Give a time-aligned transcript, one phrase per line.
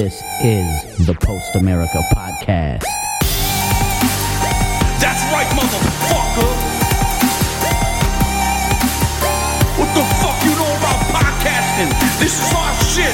[0.00, 2.88] This is the Post America Podcast.
[4.96, 6.52] That's right, motherfucker.
[9.76, 11.92] What the fuck you know about podcasting?
[12.16, 13.12] This is our shit.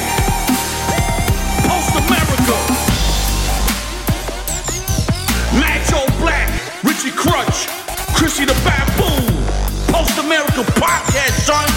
[1.67, 2.55] Post America.
[5.59, 6.47] Macho Black,
[6.85, 7.67] Richie Crutch,
[8.15, 9.27] Chrissy the Baboon.
[9.91, 11.67] Post America Podcast, son.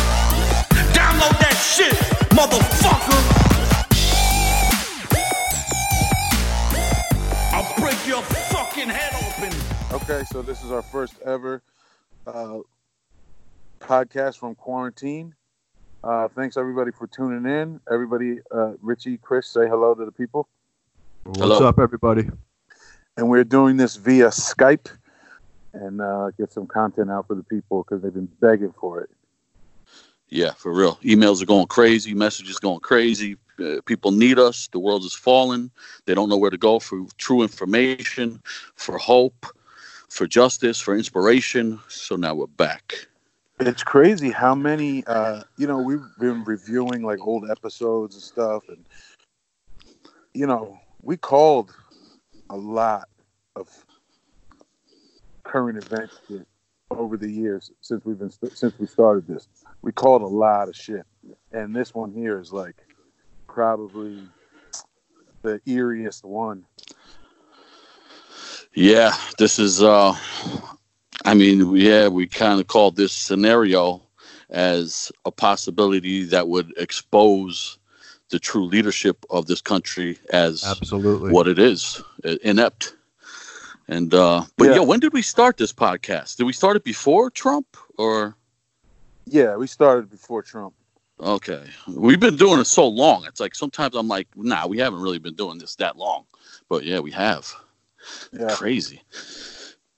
[0.95, 1.95] Download that shit,
[2.31, 2.79] motherfucker.
[9.93, 11.62] Okay, so this is our first ever
[12.25, 12.58] uh,
[13.80, 15.35] podcast from quarantine.
[16.04, 17.80] Uh, thanks everybody for tuning in.
[17.90, 20.46] Everybody, uh, Richie, Chris, say hello to the people.
[21.25, 21.66] What's Hello.
[21.66, 22.30] up, everybody?
[23.16, 24.89] And we're doing this via Skype
[25.72, 29.11] and uh, get some content out for the people because they've been begging for it.
[30.29, 30.96] Yeah, for real.
[31.02, 32.14] Emails are going crazy.
[32.14, 33.36] Messages going crazy.
[33.58, 34.68] Uh, people need us.
[34.68, 35.72] The world is falling.
[36.06, 38.41] They don't know where to go for true information,
[38.77, 39.46] for hope,
[40.11, 41.80] for justice, for inspiration.
[41.89, 43.06] So now we're back.
[43.61, 48.69] It's crazy how many, uh, you know, we've been reviewing like old episodes and stuff,
[48.69, 48.84] and
[50.34, 51.72] you know, we called
[52.48, 53.08] a lot
[53.56, 53.69] of
[55.44, 56.20] current events
[56.91, 59.47] over the years since we've been since we started this.
[59.83, 61.05] We called a lot of shit,
[61.52, 62.77] and this one here is like
[63.47, 64.22] probably
[65.42, 66.64] the eeriest one.
[68.74, 69.82] Yeah, this is.
[69.82, 70.14] uh
[71.24, 74.00] I mean, yeah, we kind of called this scenario
[74.48, 77.78] as a possibility that would expose
[78.30, 81.32] the true leadership of this country as Absolutely.
[81.32, 82.02] what it is
[82.42, 82.94] inept
[83.88, 84.77] and uh but Yeah.
[84.77, 88.36] yo when did we start this podcast did we start it before trump or
[89.27, 90.74] Yeah, we started before Trump.
[91.20, 95.00] okay we've been doing it so long it's like sometimes i'm like nah we haven't
[95.00, 96.24] really been doing this that long
[96.68, 97.52] but yeah we have
[98.33, 99.02] Yeah, crazy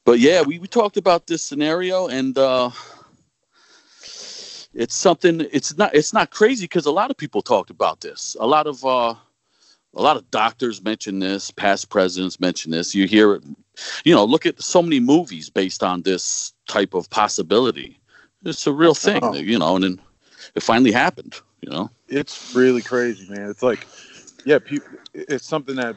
[0.05, 2.71] but yeah we, we talked about this scenario and uh
[4.75, 8.37] it's something it's not it's not crazy because a lot of people talked about this
[8.41, 9.15] a lot of uh
[9.95, 13.43] a lot of doctors mention this past presidents mention this you hear it
[14.05, 17.99] you know look at so many movies based on this type of possibility
[18.45, 19.35] it's a real thing Oh.
[19.35, 20.01] you know and then
[20.55, 23.49] it finally happened you know it's really crazy, man.
[23.49, 23.87] It's like,
[24.45, 24.89] yeah, people.
[25.15, 25.97] It's something that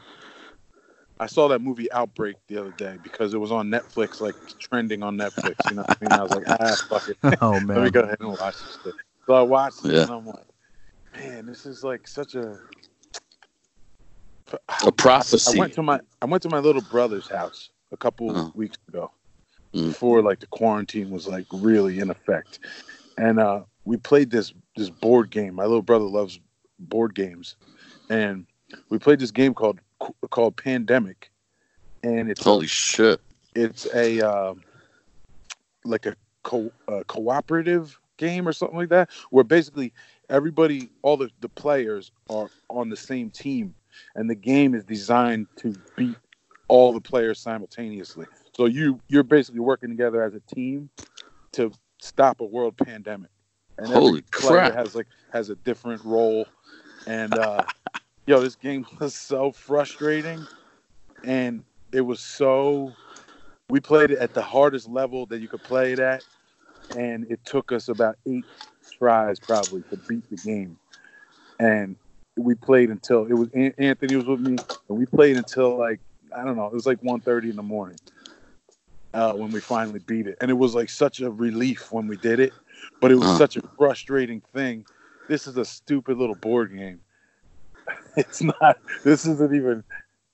[1.20, 5.02] I saw that movie Outbreak the other day because it was on Netflix, like trending
[5.04, 5.70] on Netflix.
[5.70, 6.18] You know what I mean?
[6.18, 7.18] I was like, ah, fuck it.
[7.42, 8.78] Oh man, Let me go ahead and watch this.
[8.84, 8.96] Shit.
[9.28, 10.46] So I watched it, and I'm like,
[11.16, 12.60] man, this is like such a
[14.86, 18.32] a prophecy I went to my I went to my little brother's house a couple
[18.36, 18.52] Oh.
[18.56, 19.12] weeks ago,
[19.74, 19.88] Mm.
[19.88, 22.60] before like the quarantine was like really in effect,
[23.18, 25.56] and uh, we played this this board game.
[25.56, 26.40] My little brother loves
[26.80, 27.56] board games,
[28.10, 28.46] and
[28.90, 29.80] we played this game called
[30.30, 31.32] called Pandemic,
[32.04, 33.22] and it's holy shit.
[33.56, 34.62] it's a um
[35.84, 39.92] like a co- uh, cooperative game or something like that where basically
[40.30, 43.76] everybody all the, the players are on the same team
[44.16, 46.18] and the game is designed to beat
[46.68, 48.26] all the players simultaneously.
[48.56, 50.90] So you you're basically working together as a team
[51.54, 51.72] to
[52.02, 53.30] stop a world pandemic.
[53.78, 54.74] And every Holy player crap.
[54.74, 56.48] has like has a different role.
[57.06, 57.64] And uh
[58.28, 60.46] yo this game was so frustrating
[61.24, 62.92] and it was so
[63.70, 66.24] we played it at the hardest level that you could play it at
[66.98, 68.46] and it took us about eight
[68.98, 70.78] tries probably to beat the game.
[71.60, 71.96] And
[72.38, 74.58] we played until it was anthony was with me
[74.90, 76.00] and we played until like
[76.36, 77.98] i don't know it was like 1.30 in the morning
[79.14, 80.38] uh, when we finally beat it.
[80.42, 82.54] And it was like such a relief when we did it
[83.02, 84.86] but it was such a frustrating thing.
[85.30, 87.00] This is a stupid little board game
[88.18, 89.84] it's not this isn't even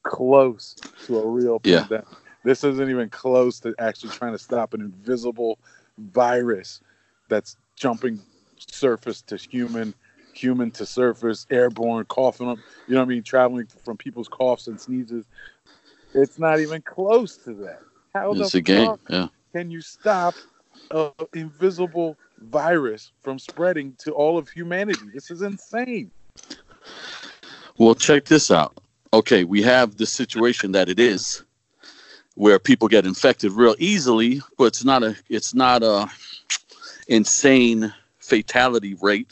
[0.03, 0.75] close
[1.05, 1.81] to a real Yeah.
[1.81, 2.07] pandemic
[2.43, 5.59] this isn't even close to actually trying to stop an invisible
[5.97, 6.81] virus
[7.27, 8.19] that's jumping
[8.57, 9.93] surface to human,
[10.33, 14.67] human to surface, airborne, coughing up, you know what I mean, traveling from people's coughs
[14.67, 15.25] and sneezes.
[16.13, 17.79] It's not even close to that.
[18.13, 20.35] How it's the a game fuck yeah can you stop
[20.91, 25.05] an invisible virus from spreading to all of humanity?
[25.13, 26.11] This is insane.
[27.77, 28.77] Well, check this out.
[29.13, 31.43] Okay, we have the situation that it is
[32.35, 36.09] where people get infected real easily, but it's not a it's not a
[37.07, 39.31] insane fatality rate.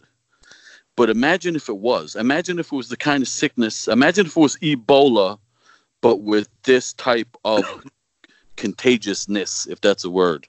[0.96, 2.16] But imagine if it was.
[2.16, 3.88] Imagine if it was the kind of sickness.
[3.88, 5.40] Imagine if it was Ebola,
[6.02, 7.64] but with this type of
[8.58, 10.48] contagiousness, if that's a word.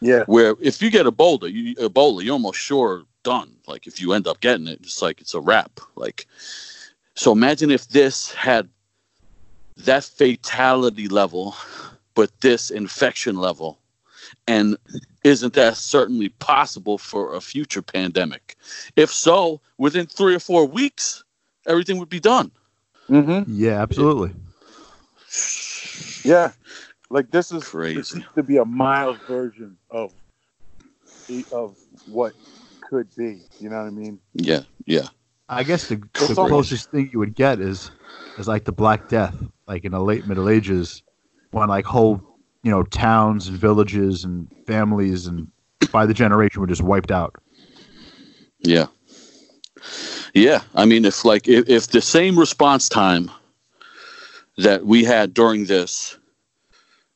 [0.00, 0.24] Yeah.
[0.24, 3.54] Where if you get Ebola, you, Ebola, you're almost sure done.
[3.66, 5.78] Like if you end up getting it, it's like it's a wrap.
[5.94, 6.26] Like
[7.14, 8.68] So imagine if this had
[9.78, 11.54] that fatality level,
[12.14, 13.78] but this infection level.
[14.46, 14.76] And
[15.24, 18.56] isn't that certainly possible for a future pandemic?
[18.96, 21.22] If so, within three or four weeks,
[21.66, 22.50] everything would be done.
[23.08, 23.50] Mm-hmm.
[23.52, 24.32] Yeah, absolutely.
[26.24, 26.52] Yeah,
[27.10, 27.96] like this is Crazy.
[27.96, 30.12] This seems to be a mild version of
[31.52, 31.76] of
[32.06, 32.32] what
[32.88, 33.42] could be.
[33.60, 34.18] You know what I mean?
[34.34, 35.08] Yeah, yeah.
[35.52, 37.90] I guess the, the closest thing you would get is
[38.38, 39.36] is like the Black Death,
[39.68, 41.02] like in the late Middle Ages,
[41.50, 42.22] when like whole
[42.62, 45.48] you know towns and villages and families and
[45.92, 47.34] by the generation were just wiped out.
[48.60, 48.86] Yeah.
[50.32, 50.62] Yeah.
[50.74, 53.30] I mean, if like if, if the same response time
[54.56, 56.16] that we had during this,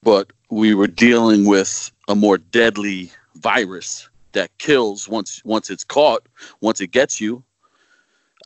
[0.02, 6.26] but we were dealing with a more deadly virus that kills once once it's caught,
[6.60, 7.42] once it gets you.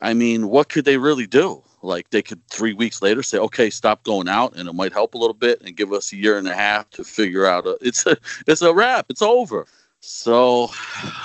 [0.01, 1.61] I mean, what could they really do?
[1.83, 5.15] Like they could three weeks later say, "Okay, stop going out," and it might help
[5.15, 7.65] a little bit, and give us a year and a half to figure out.
[7.65, 8.17] A, it's a
[8.47, 9.07] it's a wrap.
[9.09, 9.65] It's over.
[9.99, 10.69] So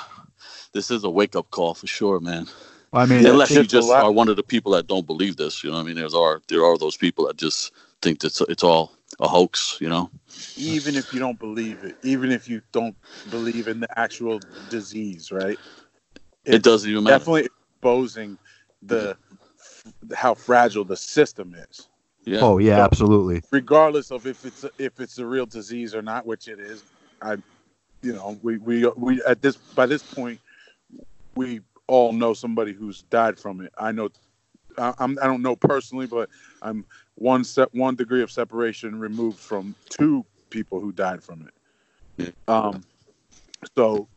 [0.72, 2.46] this is a wake up call for sure, man.
[2.92, 5.62] Well, I mean, Unless you just are one of the people that don't believe this,
[5.62, 5.76] you know.
[5.76, 8.62] what I mean, there's are there are those people that just think that it's, it's
[8.62, 10.10] all a hoax, you know.
[10.56, 12.96] Even if you don't believe it, even if you don't
[13.30, 14.40] believe in the actual
[14.70, 15.58] disease, right?
[16.44, 17.18] It doesn't even matter.
[17.18, 18.38] Definitely exposing
[18.82, 19.16] the
[20.14, 21.88] how fragile the system is.
[22.24, 22.40] Yeah.
[22.42, 23.42] oh yeah, So- absolutely.
[23.52, 26.82] regardless of if it's a, if it's a real disease or not, which it is.
[27.22, 27.36] I,
[28.02, 30.38] you know, we we we at this by this point,
[31.34, 33.72] we all know somebody who's died from it.
[33.78, 34.10] I know,
[34.76, 36.28] I, I'm I don't know personally, but
[36.62, 36.84] I'm
[37.14, 41.48] one set one degree of separation removed from two people who died from
[42.18, 42.34] it.
[42.48, 42.82] Um,
[43.76, 44.08] so.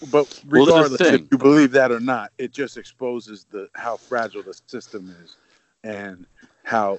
[0.00, 4.42] But Well, regardless if you believe that or not, it just exposes the how fragile
[4.42, 5.36] the system is
[5.82, 6.26] and
[6.64, 6.98] how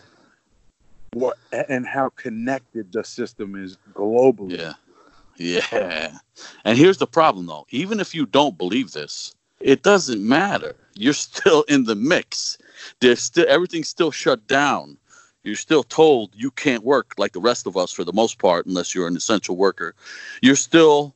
[1.13, 4.59] what and how connected the system is globally.
[4.59, 4.73] Yeah.
[5.37, 6.17] Yeah.
[6.63, 7.65] And here's the problem though.
[7.69, 10.75] Even if you don't believe this, it doesn't matter.
[10.95, 12.57] You're still in the mix.
[13.01, 14.97] There's still everything's still shut down.
[15.43, 18.65] You're still told you can't work like the rest of us for the most part
[18.65, 19.93] unless you're an essential worker.
[20.41, 21.15] You're still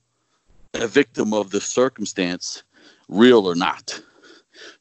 [0.73, 2.63] a victim of the circumstance,
[3.07, 4.01] real or not.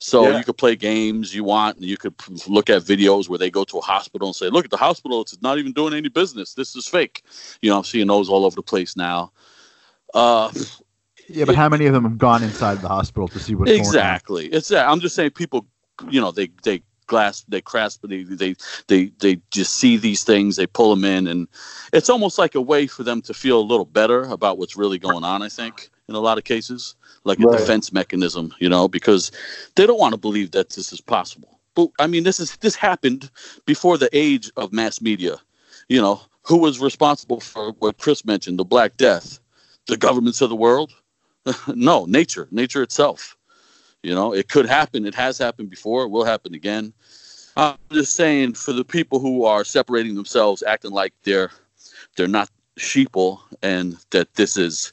[0.01, 0.39] So Yeah.
[0.39, 2.15] you could play games you want, and you could
[2.49, 5.21] look at videos where they go to a hospital and say, "Look at the hospital;
[5.21, 6.55] it's not even doing any business.
[6.55, 7.23] This is fake."
[7.63, 9.33] You know, I'm seeing those all over the place now.
[10.15, 10.53] Uh,
[11.29, 13.89] Yeah, but how many of them have gone inside the hospital to see what's going
[13.89, 13.95] on?
[13.95, 14.47] exactly.
[14.47, 14.89] It's that.
[14.89, 15.67] I'm just saying, people,
[16.11, 18.57] you know, they they grasp, they grasp, they they
[18.89, 21.49] they they just see these things, they pull them in, and
[21.95, 25.01] it's almost like a way for them to feel a little better about what's really
[25.01, 25.43] going on.
[25.43, 27.49] I think in a lot of cases, like a Right.
[27.49, 29.33] defense mechanism, you know, because
[29.77, 31.61] they don't want to believe that this is possible.
[31.77, 33.31] But I mean, this is this happened
[33.67, 35.37] before the age of mass media.
[35.89, 39.41] You know, who was responsible for what Chris mentioned, the Black Death?
[39.89, 40.93] The governments of the world?
[41.69, 43.38] no, nature, nature itself.
[44.03, 45.07] You know, it could happen.
[45.07, 46.05] It has happened before.
[46.05, 46.93] It will happen again.
[47.57, 51.51] I'm just saying, for the people who are separating themselves, acting like they're
[52.17, 52.49] they're not
[52.79, 54.93] sheeple, and that this is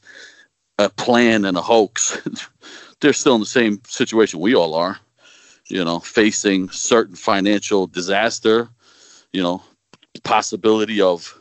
[0.78, 2.18] a plan and a hoax,
[3.00, 4.98] they're still in the same situation we all are.
[5.68, 8.68] You know, facing certain financial disaster.
[9.32, 9.62] You know,
[10.24, 11.40] possibility of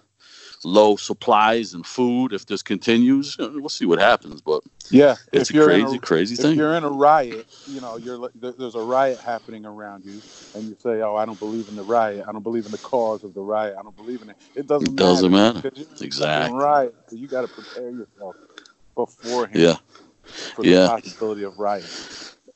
[0.64, 3.38] low supplies and food if this continues.
[3.40, 6.58] We'll see what happens, but Yeah, it's if a crazy, a, crazy if thing.
[6.58, 10.22] you're in a riot, you know, you're there's a riot happening around you,
[10.54, 12.26] and you say, "Oh, I don't believe in the riot.
[12.28, 13.76] I don't believe in the cause of the riot.
[13.80, 14.90] I don't believe in it." It doesn't.
[14.90, 15.62] It doesn't matter.
[15.62, 16.60] because you're in a fucking Exactly.
[16.60, 18.36] Riot, so you got to prepare yourself
[18.96, 19.60] beforehand.
[19.60, 19.76] Yeah.
[20.56, 20.88] For the Yeah.
[20.88, 21.86] possibility of riot.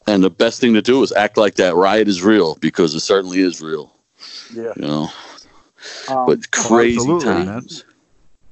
[0.07, 3.01] And the best thing to do is act like that riot is real because it
[3.01, 3.93] certainly is real.
[4.53, 4.73] Yeah.
[4.75, 5.09] You know,
[6.07, 7.45] Um, but crazy absolutely, man.
[7.47, 7.83] times.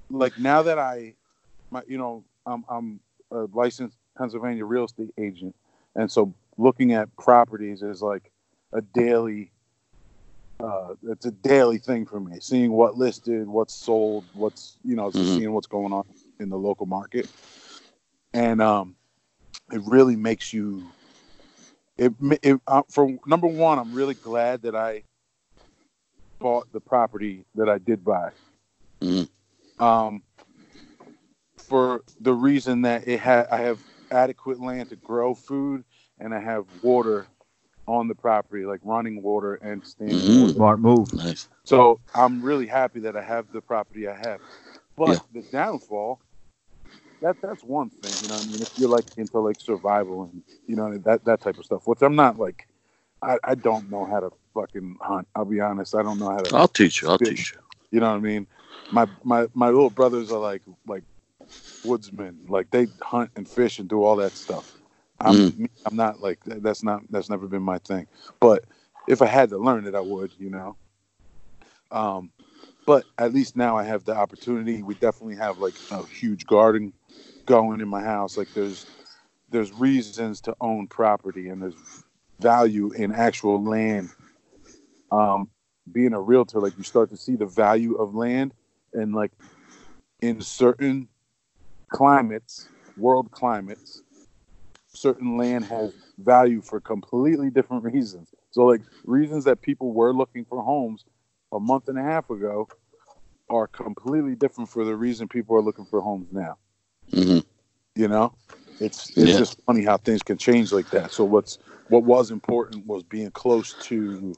[0.10, 1.16] Like now that I,
[1.72, 3.00] my, you know, I'm I'm
[3.32, 5.56] a licensed Pennsylvania real estate agent,
[5.96, 8.32] and so looking at properties is like
[8.74, 9.52] a daily.
[10.60, 12.40] Uh, it's a daily thing for me.
[12.40, 15.38] Seeing what listed, what's sold, what's you know, Mhm.
[15.38, 16.06] seeing what's going on
[16.40, 17.30] in the local market,
[18.34, 18.96] and um,
[19.72, 20.84] it really makes you.
[21.98, 25.04] It, it uh, for number one, I'm really glad that I
[26.40, 28.32] bought the property that I did buy
[29.02, 29.30] Mhm.
[29.80, 30.24] Um,
[31.58, 33.82] for the reason that it ha- I have
[34.12, 35.84] adequate land to grow food
[36.20, 37.28] and I have water
[37.88, 40.42] on the property, like running water and standing Mhm.
[40.42, 40.54] water.
[40.54, 41.14] Smart move.
[41.14, 41.50] Nice.
[41.66, 44.42] So I'm really happy that I have the property I have.
[44.98, 45.20] But Yeah.
[45.34, 46.22] the downfall,
[47.22, 48.36] that that's one thing, you know.
[48.36, 51.58] what I mean, if you're like into like survival and you know that that type
[51.58, 52.68] of stuff, which I'm not like
[53.22, 55.28] I, I don't know how to fucking hunt.
[55.36, 55.96] I'll be honest.
[55.96, 56.56] I don't know how to.
[56.56, 57.10] I'll teach you.
[57.10, 57.30] I'll Fish.
[57.30, 57.60] teach you.
[57.92, 58.48] You know what I mean?
[58.92, 61.04] My my my little brothers are like like
[61.84, 62.46] woodsmen.
[62.50, 64.78] Like they hunt and fish and do all that stuff.
[65.20, 65.70] I'm Mm.
[65.86, 68.08] I'm not like that's not that's never been my thing.
[68.40, 68.66] But
[69.08, 70.34] if I had to learn it, I would.
[70.40, 70.78] You know.
[71.92, 72.32] Um,
[72.86, 74.84] but at least now I have the opportunity.
[74.84, 76.94] We definitely have like a huge garden
[77.46, 78.38] going in my house.
[78.38, 78.88] Like there's
[79.50, 81.76] there's reasons to own property and there's
[82.42, 84.10] value in actual land.
[85.12, 85.50] Um,
[85.92, 88.54] being a realtor, like you start to see the value of land
[88.94, 89.32] and like
[90.22, 91.08] in certain
[91.92, 94.02] climates, world climates,
[94.94, 98.30] certain land has value for completely different reasons.
[98.52, 101.06] So like reasons that people were looking for homes
[101.52, 102.68] a month and a half ago
[103.50, 106.58] are completely different for the reason people are looking for homes now.
[107.14, 107.40] hmm
[107.96, 108.34] You know,
[108.80, 109.38] it's it's Yeah.
[109.38, 111.12] just funny how things can change like that.
[111.12, 114.36] So what's what was important was being close to,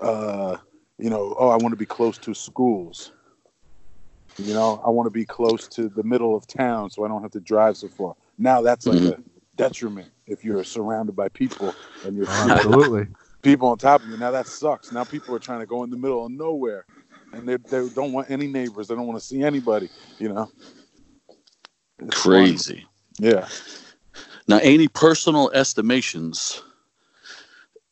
[0.00, 0.58] uh,
[0.98, 3.12] you know, oh, I want to be close to schools.
[4.38, 7.22] You know, I want to be close to the middle of town so I don't
[7.22, 8.14] have to drive so far.
[8.38, 9.20] Now that's like mm-hmm.
[9.20, 9.24] a
[9.56, 11.74] detriment if you're surrounded by people
[12.04, 13.06] and you're Oh, absolutely.
[13.42, 14.16] people on top of you.
[14.16, 14.90] Now that sucks.
[14.92, 16.84] Now people are trying to go in the middle of nowhere,
[17.32, 18.88] and they they don't want any neighbors.
[18.88, 19.88] They don't want to see anybody.
[20.18, 20.50] You know,
[22.00, 22.86] It's Crazy.
[23.20, 23.32] funny.
[23.34, 23.48] Yeah.
[24.48, 26.62] Now, any personal estimations?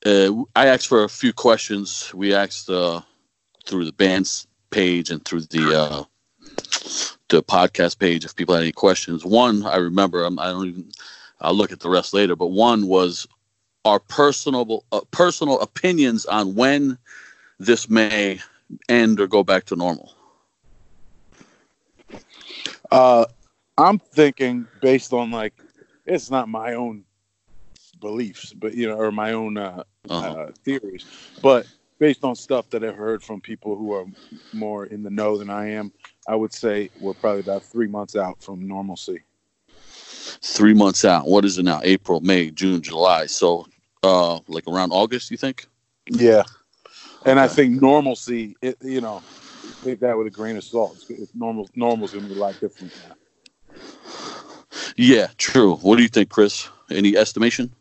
[0.05, 2.13] Uh, I asked for a few questions.
[2.15, 3.03] We asked uh,
[3.67, 6.05] through the band's page and through the uh,
[7.29, 9.25] the podcast page if people had any questions.
[9.25, 10.25] One, I remember.
[10.25, 10.91] um, I don't even.
[11.41, 12.37] I'll look at the rest later.
[12.37, 13.27] But one was
[13.85, 16.99] our personal uh, personal opinions on when
[17.59, 18.41] this may
[18.89, 20.15] end or go back to normal.
[22.91, 23.25] Uh,
[23.79, 25.55] I'm thinking based on like
[26.07, 27.05] it's not my own
[28.03, 30.27] beliefs, but you know, or my own uh, Uh-huh.
[30.27, 31.07] uh, theories,
[31.41, 31.65] but
[31.99, 34.05] based on stuff that I've heard from people who are
[34.53, 35.93] more in the know than I am,
[36.29, 39.23] I would say we're probably about three months out from normalcy.
[40.57, 41.27] Three months out.
[41.29, 41.81] What is it now?
[41.85, 43.27] April, May, June, July.
[43.27, 43.67] So,
[44.03, 45.67] uh, like around August, you think?
[46.11, 46.43] Yeah,
[47.25, 49.23] and I think normalcy, it, you know,
[49.85, 50.97] take that with a grain of salt.
[50.97, 53.15] It's, it's normal, normal's gonna be a lot different now.
[54.97, 55.77] Yeah, true.
[55.77, 56.69] What do you think, Chris?
[56.91, 57.73] Any estimation?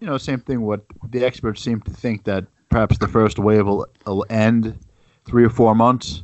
[0.00, 0.62] You know, same thing.
[0.62, 4.78] What the experts seem to think that perhaps the first wave will, will end
[5.24, 6.22] three or four months,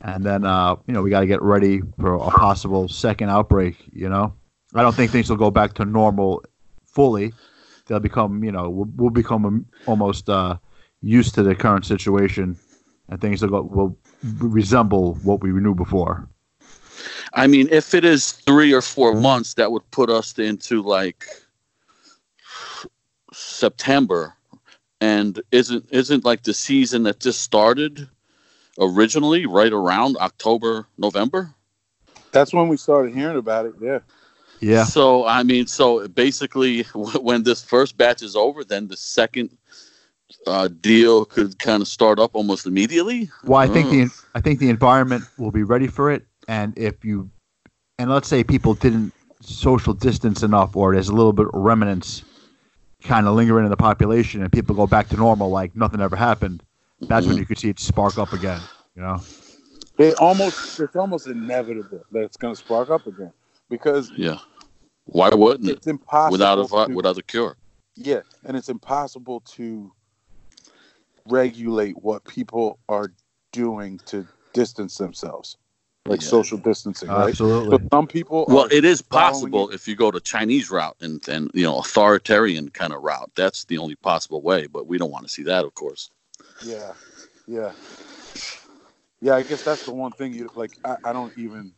[0.00, 3.76] and then uh, you know we got to get ready for a possible second outbreak.
[3.92, 4.34] You know,
[4.74, 6.42] I don't think things will go back to normal
[6.86, 7.32] fully.
[7.86, 10.58] They'll become, you know, we'll, we'll become almost uh,
[11.00, 12.58] used to the current situation,
[13.08, 13.96] and things will go will
[14.40, 16.28] resemble what we knew before.
[17.34, 21.26] I mean, if it is three or four months, that would put us into like
[23.58, 24.34] September,
[25.00, 28.08] and isn't isn't like the season that just started
[28.78, 31.54] originally right around October, November?
[32.30, 33.74] That's when we started hearing about it.
[33.80, 34.00] Yeah.
[34.60, 39.56] Yeah, So I mean, so basically, when this first batch is over, then the second
[40.46, 43.30] uh, deal could kind of start up almost immediately.
[43.44, 47.04] Well, I think the I think the environment will be ready for it, and if
[47.04, 47.30] you,
[47.98, 52.24] and let's say people didn't social distance enough, or there's a little bit of remnants
[53.02, 56.16] kind of lingering in the population, and people go back to normal like nothing ever
[56.16, 56.62] happened.
[57.00, 57.40] That's when mm-hmm.
[57.40, 58.60] you could see it spark up again.
[58.96, 59.22] You know,
[59.98, 63.32] It almost it's almost inevitable that it's going to spark up again
[63.68, 64.38] because Yeah.
[65.04, 65.76] Why wouldn't it?
[65.78, 67.56] it's impossible Without a to- without a cure.
[67.94, 69.92] yeah, and it's impossible to
[71.26, 73.12] regulate what people are
[73.52, 75.56] doing to distance themselves,
[76.08, 76.30] like Yeah.
[76.30, 77.36] social distancing, right?
[77.36, 77.72] absolutely.
[77.72, 81.26] So some people Well, it is following possible if you go to Chinese route and
[81.28, 83.32] and you know authoritarian kind of route.
[83.36, 86.10] That's the only possible way, but we don't want to see that, of course.
[86.62, 86.94] Yeah,
[87.46, 87.72] yeah,
[89.20, 89.36] yeah.
[89.36, 90.72] I guess that's the one thing you like.
[90.84, 91.72] I, I don't even.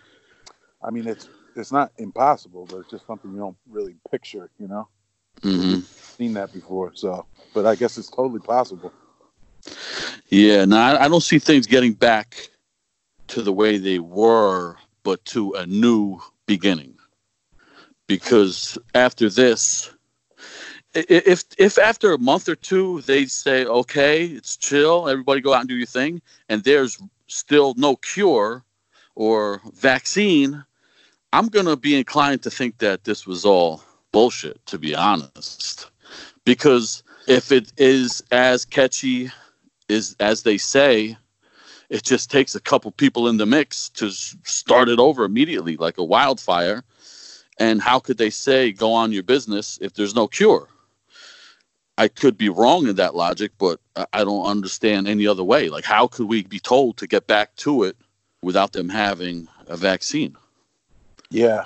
[0.83, 4.51] I mean, it's it's not impossible, but it's just something you don't really picture.
[4.59, 4.89] You know,
[5.43, 5.81] hmm
[6.19, 6.93] seen that before.
[6.95, 8.93] So, but I guess it's totally possible.
[10.29, 12.51] Yeah, no, I, I don't see things getting back
[13.31, 16.97] to the way they were, but to a new beginning.
[18.07, 19.91] Because after this,
[20.95, 25.61] if if after a month or two they say, okay, it's chill, everybody go out
[25.61, 28.65] and do your thing, and there's still no cure
[29.15, 30.65] or vaccine,
[31.33, 35.89] I'm gonna be inclined to think that this was all bullshit, to be honest.
[36.45, 39.31] Because if it is as catchy
[39.89, 41.17] is as they say
[41.91, 45.99] it just takes a couple people in the mix to start it over immediately like
[45.99, 46.83] a wildfire
[47.59, 50.69] and how could they say go on your business if there's no cure
[52.01, 53.79] I could be wrong in that logic, but
[54.15, 55.69] I- don't understand any other way.
[55.69, 57.95] Like, how could we be told to get back to it
[58.43, 60.35] without them having a vaccine?
[61.31, 61.65] Yeah.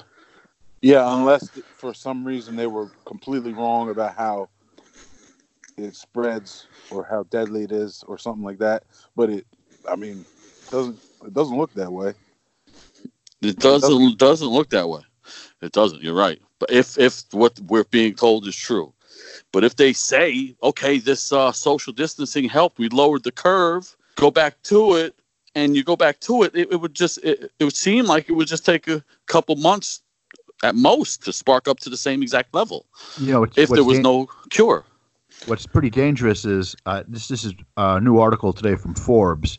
[0.82, 4.48] Yeah, unless for some reason they were completely wrong about how
[5.76, 8.82] it spreads or how deadly it is or something like that.
[9.14, 9.46] But it
[9.88, 10.24] I mean
[10.70, 12.14] doesn't it doesn't look that way.
[13.42, 15.02] It doesn't doesn't look that way.
[15.62, 16.02] It doesn't.
[16.02, 16.40] You're right.
[16.58, 18.92] But if if what we're being told is true,
[19.52, 24.30] but if they say, okay, this uh, social distancing helped, we lowered the curve, go
[24.30, 25.14] back to it,
[25.54, 28.28] and you go back to it, it, it would just it, it would seem like
[28.28, 30.00] it would just take a couple months
[30.62, 32.86] at most to spark up to the same exact level
[33.18, 34.84] You know, if there was dan- no cure.
[35.46, 37.28] what's pretty dangerous is uh, this.
[37.28, 39.58] This is a new article today from Forbes,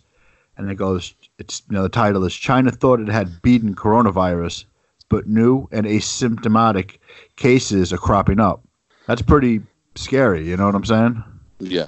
[0.58, 1.14] and it goes.
[1.38, 4.66] It's you know the title is China thought it had beaten coronavirus,
[5.10, 6.98] but new and asymptomatic
[7.36, 8.62] cases are cropping up.
[9.08, 9.62] That's pretty
[9.96, 10.48] scary.
[10.48, 11.24] You know what I'm saying?
[11.60, 11.88] Yeah.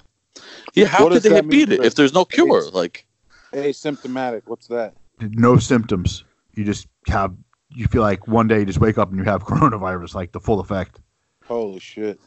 [0.74, 2.59] Yeah, how What could they have beat it if there's no cure?
[2.65, 2.74] AIDS?
[2.74, 3.05] Like
[3.53, 4.93] Asymptomatic, what's that?
[5.19, 6.24] No symptoms.
[6.53, 7.33] You just have.
[7.69, 10.39] You feel like one day you just wake up and you have coronavirus, like the
[10.39, 11.00] full effect.
[11.45, 12.19] Holy shit.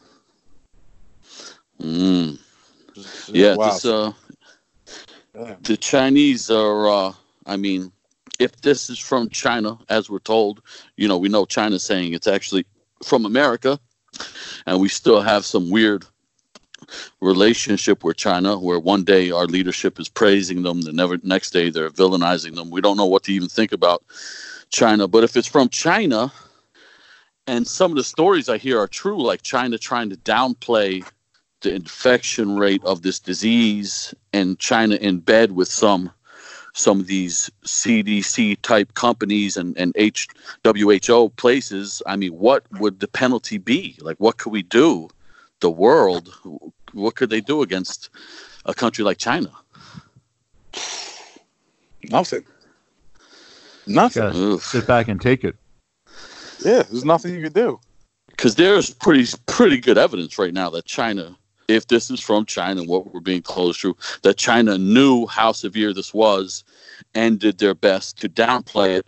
[1.79, 2.37] mm,
[2.95, 3.71] Just- yeah, wow.
[3.71, 4.15] this uh Damn.
[5.33, 7.13] The Chinese are, uh,
[7.45, 7.91] I mean,
[8.39, 10.61] if this is from China, as we're told,
[10.97, 12.65] you know, we know China's saying it's actually
[13.03, 13.79] from America,
[14.65, 16.05] and we still have some weird
[17.21, 21.69] relationship with China, where one day our leadership is praising them, the never next day
[21.69, 22.69] they're villainizing them.
[22.69, 24.03] We don't know what to even think about
[24.69, 25.07] China.
[25.07, 26.31] But if it's from China,
[27.47, 31.05] and some of the stories I hear are true, like China trying to downplay
[31.61, 36.11] the infection rate of this disease and China in bed with some
[36.73, 40.27] some of these CDC type companies and, and H,
[40.63, 43.97] WHO places, I mean, what would the penalty be?
[43.99, 45.09] Like, what could we do?
[45.59, 46.33] The world,
[46.93, 48.09] what could they do against
[48.65, 49.51] a country like China?
[52.09, 52.45] Nothing.
[53.85, 54.59] Nothing.
[54.59, 55.55] Sit back and take it.
[56.63, 57.79] Yeah, there's nothing you could do.
[58.27, 61.35] Because there's pretty pretty good evidence right now that China,
[61.71, 65.51] if this is from China, what we're being told is true, that China knew how
[65.51, 66.63] severe this was
[67.13, 69.07] and did their best to downplay it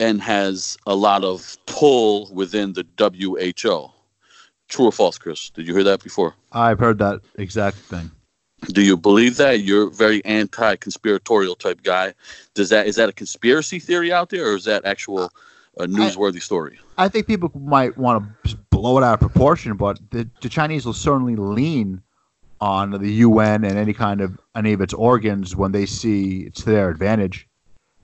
[0.00, 3.90] and has a lot of pull within the WHO.
[4.68, 5.50] True or false, Chris?
[5.50, 6.34] Did you hear that before?
[6.52, 8.10] I've heard that exact thing.
[8.68, 9.60] Do you believe that?
[9.60, 12.14] You're a very anti-conspiratorial type guy.
[12.54, 15.32] Does that is that a conspiracy theory out there, or is that actual
[15.78, 16.78] a newsworthy story?
[16.98, 20.84] I think people might want to blow it out of proportion, but the, the Chinese
[20.84, 22.02] will certainly lean
[22.60, 26.62] on the UN and any kind of any of its organs when they see it's
[26.62, 27.48] to their advantage,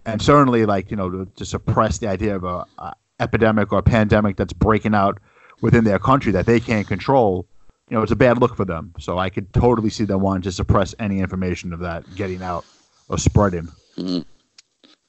[0.05, 3.79] and certainly like you know to, to suppress the idea of a, a epidemic or
[3.79, 5.19] a pandemic that's breaking out
[5.61, 7.47] within their country that they can't control.
[7.89, 8.93] You know, it's a bad look for them.
[8.99, 12.65] So I could totally see them wanting to suppress any information of that getting out
[13.09, 13.69] or spreading.
[13.97, 14.21] Mm-hmm.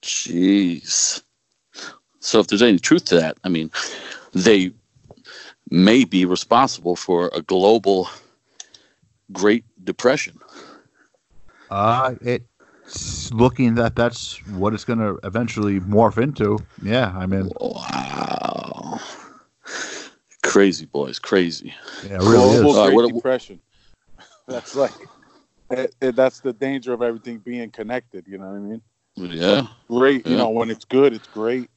[0.01, 1.21] Jeez.
[2.19, 3.71] So if there's any truth to that, I mean,
[4.33, 4.71] they
[5.69, 8.09] may be responsible for a global
[9.31, 10.39] Great Depression.
[11.69, 16.57] Uh, it's looking that that's what it's going to eventually morph into.
[16.81, 18.99] Yeah, I mean, Wow.
[20.41, 21.73] Crazy boys, crazy.
[22.03, 22.77] yeah, it really Global is.
[22.77, 23.59] Uh, Great what- Depression.
[24.47, 24.93] That's like,
[25.69, 28.25] it, it, that's the danger of everything being connected.
[28.27, 28.81] You know what I mean?
[29.15, 29.67] Yeah.
[29.87, 30.25] Great.
[30.25, 30.37] You Yeah.
[30.39, 31.69] know, when it's good, it's great.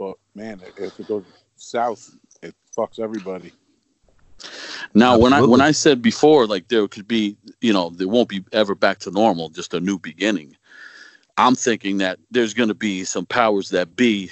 [0.00, 1.24] But man, if it goes
[1.56, 3.52] south, it fucks everybody.
[4.94, 8.30] Now, when I when I said before, like there could be, you know, there won't
[8.30, 10.56] be ever back to normal, just a new beginning.
[11.36, 14.30] I'm thinking that there's going to be some powers that be,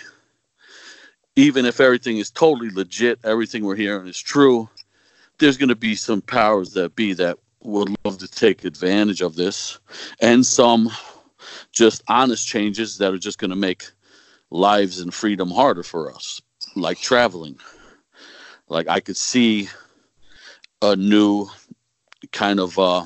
[1.36, 4.70] even if everything is totally legit, everything we're hearing is true.
[5.38, 9.36] There's going to be some powers that be that would love to take advantage of
[9.36, 9.78] this,
[10.18, 10.88] and some
[11.72, 13.90] just honest changes that are just going to make
[14.50, 16.40] lives and freedom harder for us,
[16.76, 17.58] like traveling.
[18.68, 19.68] Like I could see
[20.82, 21.48] a new
[22.32, 23.04] kind of uh,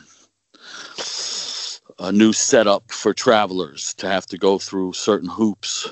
[1.99, 5.89] a new setup for travelers to have to go through certain hoops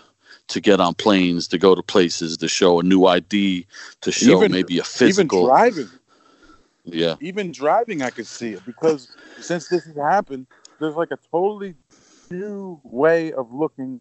[0.49, 3.67] to get on planes, to go to places, to show a new ID,
[4.01, 5.39] to show Even- maybe a physical.
[5.39, 5.91] Even driving,
[6.85, 9.09] yeah, even driving, I could see it because
[9.41, 10.47] since this has happened,
[10.81, 11.75] there's like a totally
[12.31, 14.01] new way of looking.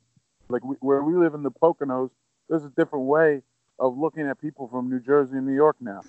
[0.50, 2.10] Like we, where we live in the Poconos,
[2.50, 3.44] there's a different way
[3.80, 6.04] of looking at people from New Jersey and New York now.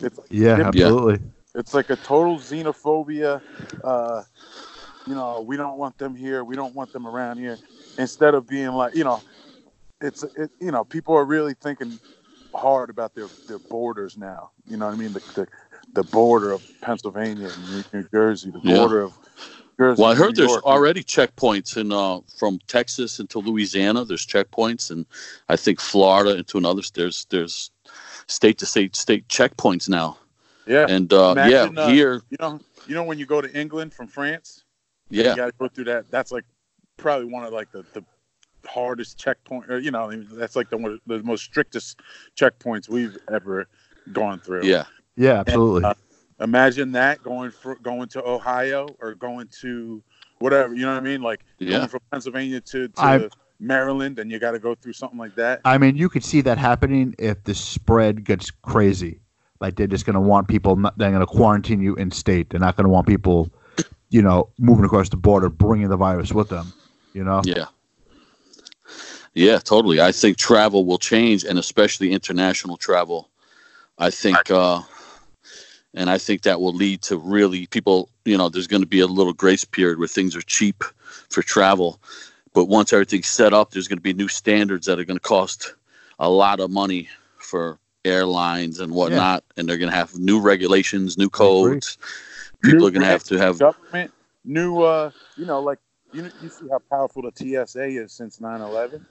[0.00, 0.66] It's like, Yeah, Yeah.
[0.66, 1.20] absolutely.
[1.54, 3.42] it's like a total xenophobia.
[3.82, 4.22] Uh,
[5.06, 6.44] you know, we don't want them here.
[6.44, 7.60] We don't want them around here.
[7.98, 9.22] Instead of being like, you know,
[10.00, 12.00] it's it, you know, people are really thinking
[12.54, 14.50] hard about their their borders now.
[14.68, 15.12] You know what I mean?
[15.12, 15.48] The the,
[15.94, 18.76] the border of Pennsylvania and New, New Jersey, the Yeah.
[18.76, 19.12] border of
[19.78, 20.02] Jersey.
[20.02, 24.04] Well, I heard there's already checkpoints in uh, from Texas into Louisiana.
[24.04, 25.06] There's checkpoints, and
[25.48, 26.82] I think Florida into another.
[26.94, 27.70] There's there's
[28.26, 30.18] state to state state checkpoints now,
[30.66, 30.86] yeah.
[30.88, 33.92] and uh, Imagine, yeah, uh, here, You know, you know when you go to England
[33.92, 34.64] from France,
[35.10, 36.10] yeah, you got to go through that.
[36.10, 36.44] That's like
[36.96, 38.04] probably one of like the, the
[38.66, 42.00] hardest checkpoint, or you know, that's like the one the most strictest
[42.36, 43.68] checkpoints we've ever
[44.12, 44.64] gone through.
[44.64, 44.84] yeah,
[45.16, 45.84] Yeah, absolutely.
[45.84, 45.94] uh,
[46.40, 50.02] Imagine that going for going to Ohio or going to
[50.38, 50.74] whatever.
[50.74, 51.22] You know what I mean?
[51.22, 51.78] Like Yeah.
[51.78, 53.28] going from Pennsylvania to, to I-
[53.60, 55.60] Maryland, and you got to go through something like that.
[55.64, 59.20] I mean, you could see that happening if the spread gets crazy.
[59.60, 60.76] Like they're just going to want people.
[60.76, 62.50] Not, they're going to quarantine you in state.
[62.50, 63.48] They're not going to want people,
[64.10, 66.72] you know, moving across the border, bringing the virus with them.
[67.14, 67.42] You know.
[67.44, 67.66] yeah,
[69.34, 70.00] yeah, totally.
[70.00, 73.30] I think travel will change, and especially international travel.
[73.98, 74.82] I think, uh,
[75.94, 78.10] and I think that will lead to really people.
[78.24, 80.84] You know, there's going to be a little grace period where things are cheap
[81.30, 82.00] for travel,
[82.52, 85.22] but once everything's set up, there's going to be new standards that are going to
[85.22, 85.74] cost
[86.18, 91.16] a lot of money for airlines and whatnot, and they're going to have new regulations,
[91.16, 91.98] new codes.
[92.62, 94.12] People New are going to have to have government,
[94.44, 95.78] new, uh, you know, like
[96.12, 99.04] you you see how powerful the TSA is since 9/11.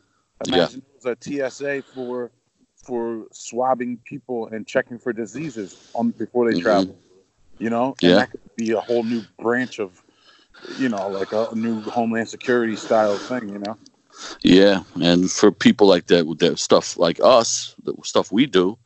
[0.48, 2.32] Imagine it was a TSA for
[2.84, 6.62] for swabbing people and checking for diseases on before they Mhm.
[6.62, 7.00] travel.
[7.60, 8.10] You know, Yeah.
[8.10, 10.02] and that could be a whole new branch of,
[10.78, 13.50] you know, like a new Homeland Security style thing.
[13.50, 13.78] You know,
[14.44, 18.78] Yeah, and for people like that, with that stuff like us, the stuff we do,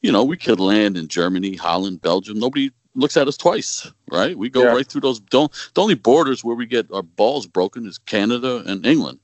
[0.00, 2.38] you know, we could land in Germany, Holland, Belgium.
[2.38, 4.36] Nobody looks at us twice, right?
[4.36, 4.72] We go Yeah.
[4.72, 5.20] right through those.
[5.20, 9.20] Don't the only borders where we get our balls broken is Canada and England,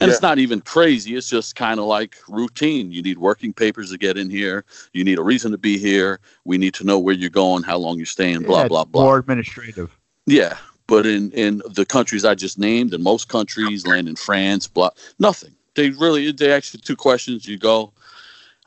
[0.00, 1.16] and it's not even crazy.
[1.16, 2.92] It's just kind of like routine.
[2.92, 4.64] You need working papers to get in here.
[4.92, 6.20] You need a reason to be here.
[6.44, 9.02] We need to know where you're going, how long you're staying, blah Yeah, blah blah.
[9.02, 9.96] More administrative.
[10.26, 10.56] Yeah,
[10.86, 14.90] but in in the countries I just named, in most countries, land in France, blah,
[15.18, 15.54] nothing.
[15.74, 17.46] They really they ask you two questions.
[17.46, 17.92] You go.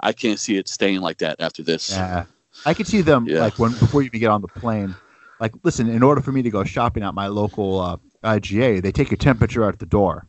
[0.03, 1.91] I can't see it staying like that after this.
[1.91, 2.25] Yeah,
[2.65, 3.41] I could see them Yeah.
[3.41, 4.95] like when before you even get on the plane.
[5.39, 8.91] Like, listen, in order for me to go shopping at my local uh, IGA, they
[8.91, 10.27] take your temperature at the door,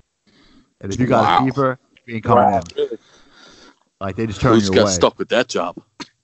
[0.83, 1.35] and if you got Wow.
[1.40, 2.99] a fever, you ain't coming Wow, in.
[4.01, 4.92] Like they just turn Who's you got away.
[4.95, 5.77] stuck with that job?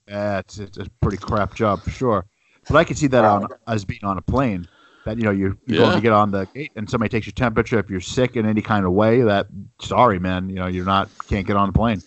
[0.07, 2.25] Yeah, it's, it's a pretty crap job for sure.
[2.67, 3.43] But I can see that Wow.
[3.43, 4.67] on as being on a plane.
[5.05, 5.91] That you know you you go Yeah.
[5.91, 7.79] to get on the gate and somebody takes your temperature.
[7.79, 9.47] If you're sick in any kind of way, that
[9.81, 12.03] sorry man, you know you're not can't get on the plane.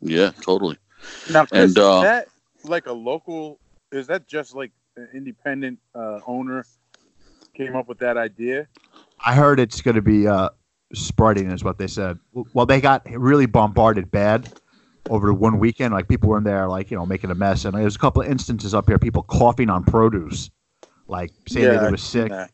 [0.00, 0.78] Yeah, totally.
[1.30, 2.28] Now, Chris, And, uh, is that
[2.64, 3.60] like a local?
[3.92, 6.64] Is that just like an independent uh, owner
[7.54, 8.66] came up with that idea?
[9.24, 10.50] I heard it's going to be uh,
[10.94, 12.18] spreading, is what they said.
[12.52, 14.52] Well, they got really bombarded bad
[15.10, 15.94] over one weekend.
[15.94, 18.22] Like people were in there, like you know, making a mess, and there's a couple
[18.22, 20.50] of instances up here, people coughing on produce,
[21.08, 22.30] like saying that they were sick.
[22.30, 22.46] Nah.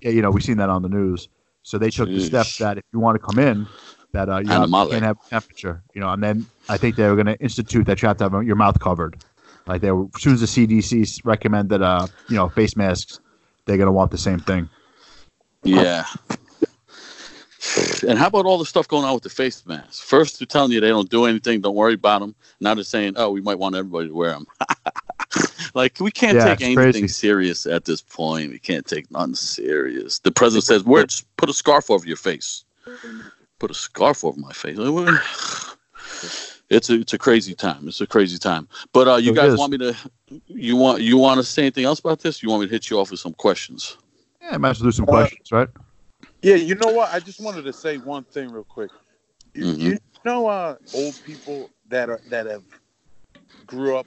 [0.00, 1.28] Yeah, you know, we've seen that on the news.
[1.62, 3.66] So they took the step that if you want to come in,
[4.12, 7.08] that uh, you, have, you can't have temperature, you know, and then I think they
[7.08, 9.24] were going to institute that you have to have your mouth covered.
[9.66, 13.20] Like they were, as soon as the CDC recommended, uh, you know, face masks,
[13.64, 14.68] they're going to want the same thing.
[15.62, 16.04] Yeah.
[18.08, 20.00] And how about all the stuff going on with the face masks?
[20.00, 22.34] First, they're telling you they don't do anything, don't worry about them.
[22.60, 24.46] Now they're saying, oh, we might want everybody to wear them.
[25.74, 27.08] like, we can't Yeah, take anything crazy.
[27.08, 28.50] serious at this point.
[28.50, 30.18] We can't take nothing serious.
[30.18, 32.64] The president says, just put a scarf over your face.
[33.58, 34.78] Put a scarf over my face.
[36.70, 37.86] It's a, it's a crazy time.
[37.86, 38.68] It's a crazy time.
[38.92, 39.58] But uh, you It guys is.
[39.58, 39.96] want me to
[40.46, 42.42] you want you want to say anything else about this?
[42.42, 43.98] You want me to hit you off with some questions?
[44.40, 45.68] Yeah, I might as well do some Uh, questions, right?
[46.44, 47.10] Yeah, you know what?
[47.12, 48.90] I just wanted to say one thing real quick.
[49.54, 49.78] You, Mhm.
[49.80, 52.64] you know, uh, old people that are that have
[53.66, 54.06] grew up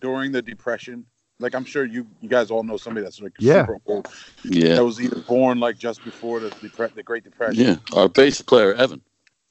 [0.00, 1.06] during the depression.
[1.40, 3.62] Like I'm sure you you guys all know somebody that's like Yeah.
[3.62, 4.06] super old
[4.44, 4.76] Yeah.
[4.76, 7.64] that was either born like just before the depre- the Great Depression.
[7.64, 7.76] Yeah.
[7.96, 9.00] Our bass player Evan.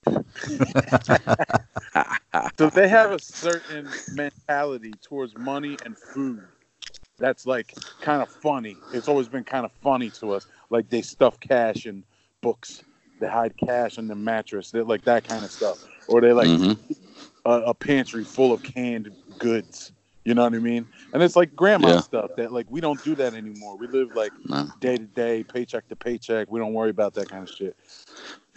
[2.60, 6.48] So they have a certain mentality towards money and food
[7.24, 8.76] that's like kind of funny.
[8.92, 10.46] It's always been kind of funny to us.
[10.70, 12.04] Like they stuff cash in
[12.42, 12.84] books,
[13.22, 15.78] they hide cash in the mattress, they like that kind of stuff.
[16.10, 16.78] Or they like Mhm.
[17.46, 19.10] a, a pantry full of canned
[19.40, 19.94] goods.
[20.26, 20.86] You know what I mean?
[21.14, 22.00] And it's like grandma Yeah.
[22.02, 23.78] stuff that like we don't do that anymore.
[23.78, 24.34] We live like
[24.82, 26.52] day to day, paycheck to paycheck.
[26.52, 27.78] We don't worry about that kind of shit.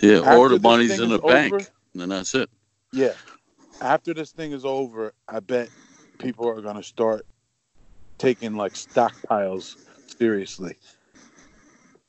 [0.00, 0.22] Yeah.
[0.22, 2.50] After or the money's in the bank, over- and then that's it.
[2.92, 3.12] Yeah.
[3.81, 5.68] After this thing is over, I bet
[6.18, 7.26] people are gonna start
[8.18, 9.76] taking like stockpiles
[10.18, 10.76] seriously.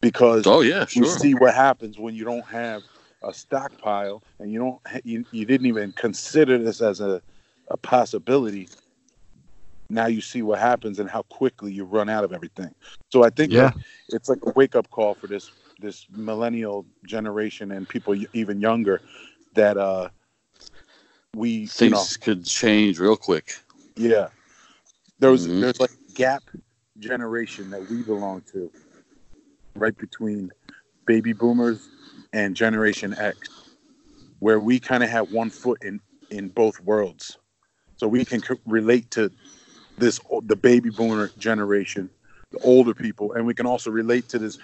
[0.02, 2.84] Because Oh yeah, you see what happens when you don't have
[3.24, 7.22] a stockpile and you don't ha- you, you didn't even consider this as a,
[7.70, 8.70] a possibility
[9.90, 12.74] now you see what happens and how quickly you run out of everything.
[13.10, 13.72] So I think Yeah.
[14.10, 18.60] it's like a wake up call for this this millennial generation and people y- even
[18.60, 19.02] younger
[19.54, 20.10] that uh
[21.36, 23.56] we you Things know could change real quick.
[23.96, 24.30] yeah
[25.20, 25.62] there was Mhm.
[25.62, 26.44] there's like gap
[26.98, 28.72] generation that we belong to
[29.76, 30.52] right between
[31.06, 31.88] baby boomers
[32.34, 33.50] and generation X
[34.40, 36.02] where we kind of have one foot in
[36.32, 37.38] in both worlds.
[37.98, 39.32] So we can co- relate to
[40.00, 42.10] this the baby boomer generation
[42.50, 44.58] the older people and we can also relate to this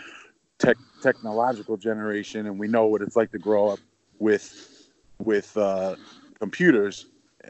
[0.58, 3.80] tech technological generation and we know what it's like to grow up
[4.18, 4.90] with
[5.20, 5.96] with uh,
[6.40, 7.06] computers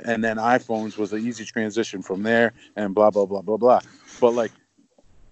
[0.06, 3.80] and then iPhones was an easy transition from there and blah blah blah blah blah.
[4.20, 4.52] But like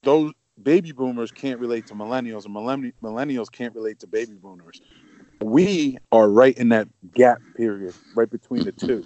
[0.03, 4.81] those baby boomers can't relate to millennials and millenni- millennials can't relate to baby boomers.
[5.43, 9.05] We are right in that gap period right between the two.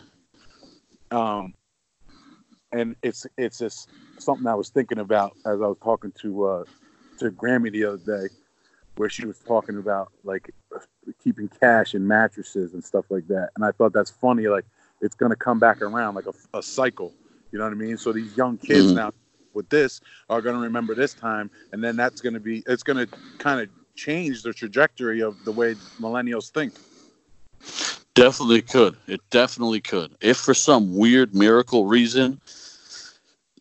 [1.11, 1.53] Um
[2.71, 3.89] and it's it's just
[4.19, 6.63] something I was thinking about as I was talking to uh
[7.19, 8.33] to Grammy the other day
[8.97, 10.53] where she was talking about like
[11.23, 13.49] keeping cash in mattresses and stuff like that.
[13.55, 14.65] And I thought that's funny like
[15.05, 17.13] it's going to come back around like a, a cycle
[17.51, 18.95] you know what I mean so these young kids Mhm.
[18.95, 19.11] now
[19.53, 22.83] with this are going to remember this time and then that's going to be it's
[22.83, 26.73] going to kind of change the trajectory of the way millennials think
[28.15, 28.95] Definitely could.
[29.07, 30.15] It definitely could.
[30.21, 32.39] If for some weird miracle reason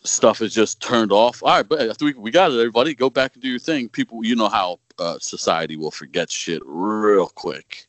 [0.05, 2.95] stuff is just turned off, all right, but we, we got it, everybody.
[2.95, 3.89] Go back and do your thing.
[3.89, 7.87] People, you know how uh, society will forget shit real quick.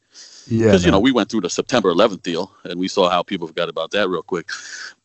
[0.47, 3.23] Yeah, Because, you know, we went through the September 11th deal and we saw how
[3.23, 4.49] people forgot about that real quick.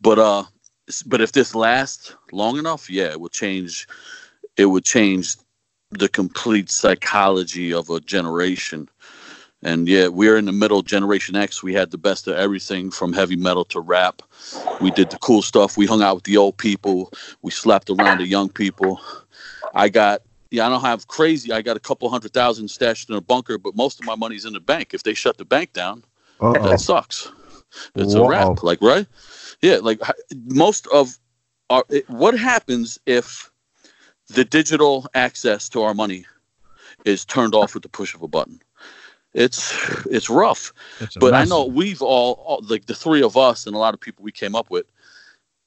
[0.01, 0.45] But, uh,
[1.07, 3.87] but if this lasts long enough, yeah, it will change.
[4.57, 5.37] It would change
[5.91, 8.89] the complete psychology of a generation.
[9.63, 11.63] And yeah, we're in the middle, Generation X.
[11.63, 14.23] We had the best of everything from heavy metal to rap.
[14.81, 15.77] We did the cool stuff.
[15.77, 17.13] We hung out with the old people.
[17.43, 19.01] We slept around the young people.
[19.75, 21.53] I got, yeah, I don't have crazy.
[21.53, 24.45] I got a couple hundred thousand stashed in a bunker, but most of my money's
[24.45, 24.95] in the bank.
[24.95, 26.05] If they shut the bank down,
[26.41, 26.69] Uh-oh.
[26.69, 27.31] that sucks.
[27.95, 28.63] It's a wrap.
[28.63, 29.07] Like, right?
[29.63, 30.01] Yeah, like
[30.33, 31.19] most of
[31.69, 33.51] our, it, what happens if
[34.29, 36.27] the digital access to our money
[37.05, 38.61] is turned off with the push of a button?
[39.33, 39.73] It's
[40.07, 43.77] it's rough, It's but I know we've all, all like the three of us and
[43.77, 44.87] a lot of people we came up with,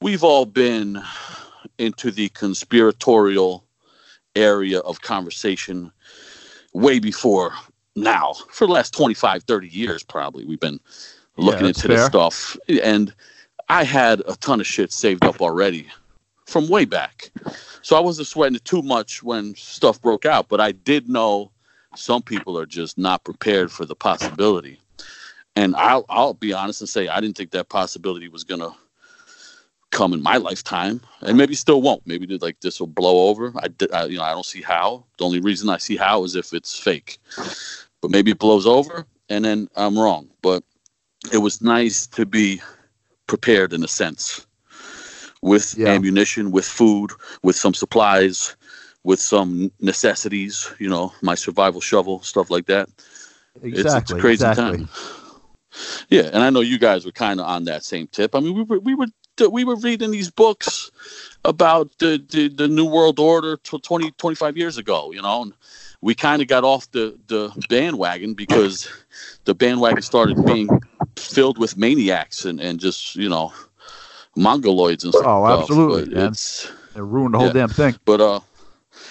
[0.02, 1.02] we've all been
[1.78, 3.64] into the conspiratorial
[4.36, 5.92] area of conversation
[6.72, 7.52] way before
[7.96, 8.34] now.
[8.50, 10.80] For the last 25 30 years probably we've been
[11.36, 12.56] looking that's into this stuff.
[12.82, 13.14] And
[13.68, 15.86] i had a ton of shit saved up already
[16.46, 17.30] from way back.
[17.82, 21.50] So i wasn't sweating it too much when stuff broke out but i did know
[21.96, 24.80] some people are just not prepared for the possibility.
[25.56, 28.74] And i'll, I'll be honest and say i didn't think that possibility was going to
[29.94, 32.02] come in my lifetime and maybe still won't.
[32.04, 33.52] Maybe like this will blow over.
[33.56, 35.04] I, I you know i don't see how.
[35.18, 37.18] The only reason i see how is if it's fake.
[38.02, 40.28] But maybe it blows over and then i'm wrong.
[40.42, 40.62] But
[41.32, 42.60] it was nice to be
[43.26, 44.46] prepared in a sense
[45.40, 45.88] with Yeah.
[45.94, 47.10] ammunition with food
[47.42, 48.56] with some supplies
[49.04, 52.88] with some necessities you know my survival shovel stuff like that.
[53.62, 54.00] It's- Exactly.
[54.00, 54.78] it's, a crazy exactly.
[54.78, 54.88] time.
[56.10, 58.34] Yeah and i know you guys were kind of on that same tip.
[58.34, 59.06] I mean we were we were
[59.50, 60.90] we were reading these books
[61.44, 65.52] about the the, the new world order to 20 25 years ago you know and
[66.00, 68.88] we kind of got off the the bandwagon because
[69.44, 70.68] the bandwagon started being
[71.16, 73.52] filled with maniacs and and just you know
[74.36, 77.52] mongoloids and stuff Oh, absolutely, But it's It ruined the whole Yeah.
[77.52, 77.98] damn thing.
[78.04, 78.40] but uh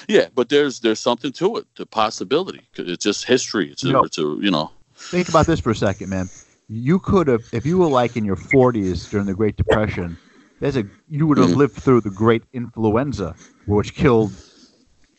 [0.08, 2.62] yeah but there's there's something to it the possibility.
[2.76, 6.30] it's just history it's it's a you know Think about this for a second, man.
[6.68, 10.18] You could have, if you were like in your 40s during the Great Depression,
[10.60, 11.56] there's a you would have Mhm.
[11.56, 14.38] lived through the Great Influenza, which killed,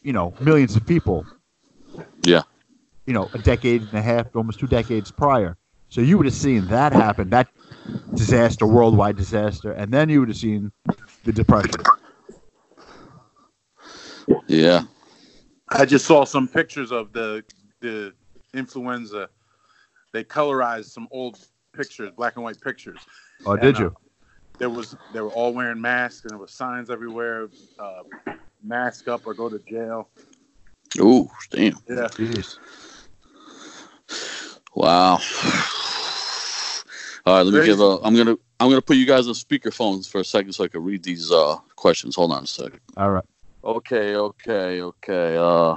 [0.03, 1.29] you know, millions of people.
[2.23, 2.43] Yeah.
[3.07, 5.57] You know, a decade and a half, almost two decades prior.
[5.89, 7.49] So you would have seen that happen, that
[8.15, 10.73] disaster, worldwide disaster, and then you would have seen
[11.25, 11.87] the depression.
[14.47, 14.83] yeah
[15.69, 17.45] I just saw some pictures of the
[17.81, 18.15] the
[18.55, 19.31] influenza.
[20.15, 23.01] They colorized some old pictures, black and white pictures.
[23.45, 23.97] Oh, did And, uh, you?
[24.59, 27.49] There was they were all wearing masks, and there were signs everywhere:
[27.81, 28.05] uh,
[28.63, 30.09] mask up or go to jail.
[31.01, 32.59] Oh, damn Yeah, Jeez.
[34.77, 35.19] Wow.
[37.27, 37.73] All right, let me Crazy.
[37.73, 37.99] give a.
[38.05, 40.85] I'm gonna I'm gonna put you guys on speakerphones for a second so I can
[40.85, 42.15] read these uh questions.
[42.15, 42.79] Hold on a second.
[42.97, 43.25] All right.
[43.65, 45.37] Okay, okay, okay.
[45.37, 45.75] Uh,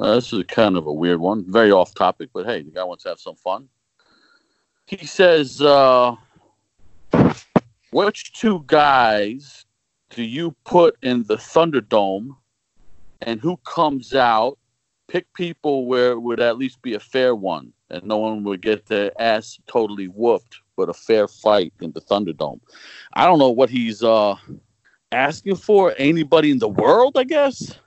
[0.00, 2.84] uh, this is kind of a weird one, very off topic, but hey, the guy
[2.84, 3.68] wants to have some fun.
[4.86, 6.16] He says, uh,
[7.90, 9.66] "Which two guys
[10.10, 12.36] do you put in the Thunderdome,
[13.22, 14.58] and who comes out?
[15.06, 18.62] Pick people where it would at least be a fair one, and no one would
[18.62, 22.60] get their ass totally whooped, but a fair fight in the Thunderdome.
[23.12, 24.36] I don't know what he's uh
[25.12, 25.94] asking for.
[25.98, 27.78] Anybody in the world, I guess.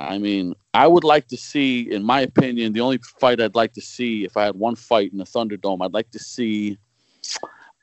[0.00, 3.72] I mean, I would like to see, in my opinion, the only fight I'd like
[3.74, 6.78] to see, if I had one fight in the Thunderdome, I'd like to see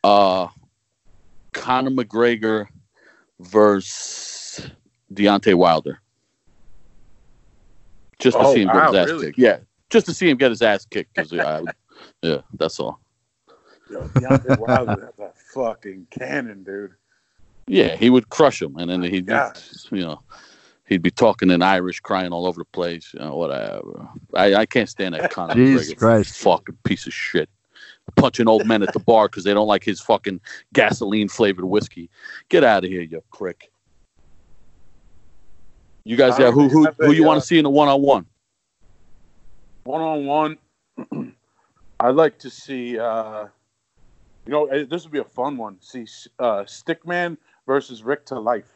[0.04, 0.48] uh,
[1.54, 2.68] Conor McGregor
[3.40, 4.70] versus
[5.14, 6.00] Deontay Wilder.
[8.20, 9.26] Just to Oh, see him get wow, his ass really?
[9.28, 9.38] kicked.
[9.38, 9.58] Yeah,
[9.90, 11.14] just to see him get his ass kicked.
[11.16, 11.74] 'cause, yeah, I-
[12.22, 13.02] yeah, that's all.
[13.90, 16.96] Yo, Deontay Wilder, that's a fucking cannon, dude.
[17.68, 19.60] Yeah, he would crush him, and then he'd, God.
[19.92, 20.24] you know,
[20.88, 23.12] he'd be talking in Irish, crying all over the place.
[23.14, 24.08] You know, whatever.
[24.34, 26.38] I, I can't stand that Conor Jesus McGregor Christ.
[26.38, 27.50] fucking piece of shit.
[28.16, 30.40] Punching old men at the bar because they don't like his fucking
[30.74, 32.10] gasoline flavored whiskey.
[32.50, 33.72] Get out of here, you prick.
[36.06, 37.88] You guys, I yeah, who don't who who you want to see in a one
[37.88, 38.28] on one?
[39.86, 40.58] One on one,
[42.00, 43.00] I'd like to see.
[43.00, 43.48] uh
[44.46, 45.78] You know, eh, this would be a fun one.
[45.82, 46.06] See
[46.38, 48.75] uh Stickman versus Rick to Life.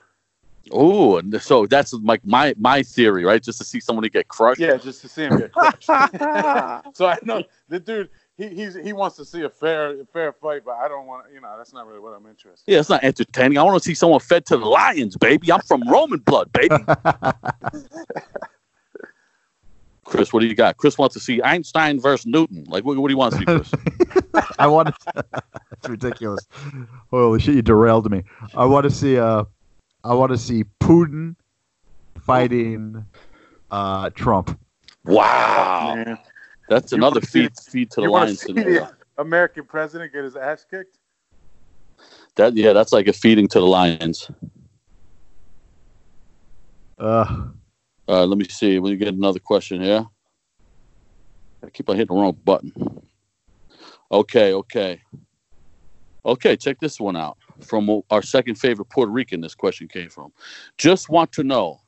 [0.72, 3.42] Oh, and so that's like my my theory, right?
[3.42, 4.60] Just to see somebody get crushed.
[4.60, 5.86] Yeah, just to see him get crushed.
[6.96, 8.10] so I know the dude.
[8.38, 11.26] He he's, he wants to see a fair fair fight, but I don't want.
[11.34, 12.72] You know, that's not really what I'm interested.
[12.72, 13.58] Yeah, it's not entertaining.
[13.58, 15.52] I want to see someone fed to the lions, baby.
[15.52, 16.76] I'm from Roman blood, baby.
[20.06, 20.78] Chris, what do you got?
[20.78, 22.64] Chris wants to see Einstein versus Newton.
[22.68, 23.72] Like, what, what do you want to see, Chris?
[24.60, 25.24] I want to.
[25.72, 26.48] That's ridiculous.
[27.12, 27.56] Holy shit!
[27.56, 28.24] You derailed me.
[28.56, 29.18] I want to see.
[29.18, 29.44] Uh,
[30.04, 31.36] I want to see Putin
[32.22, 33.06] fighting
[33.72, 34.60] uh, Trump.
[35.04, 36.18] wow, Man.
[36.70, 38.92] that's You another wanna see- feed feed to the You want to lions see the
[39.18, 40.98] American president get his ass kicked?
[42.36, 44.30] That yeah, that's like a feeding to the lions.
[46.98, 47.48] Uh,
[48.08, 48.80] Uh, let me see.
[48.80, 50.04] We get another question here.
[51.64, 52.74] I keep on hitting the wrong button.
[54.12, 55.02] Okay, okay.
[56.26, 57.38] Okay, check this one out.
[57.66, 60.32] From our second favorite Puerto Rican, this question came from.
[60.78, 61.82] Just want to know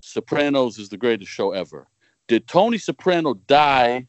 [0.00, 1.88] Sopranos is the greatest show ever.
[2.28, 4.06] Did Tony Soprano die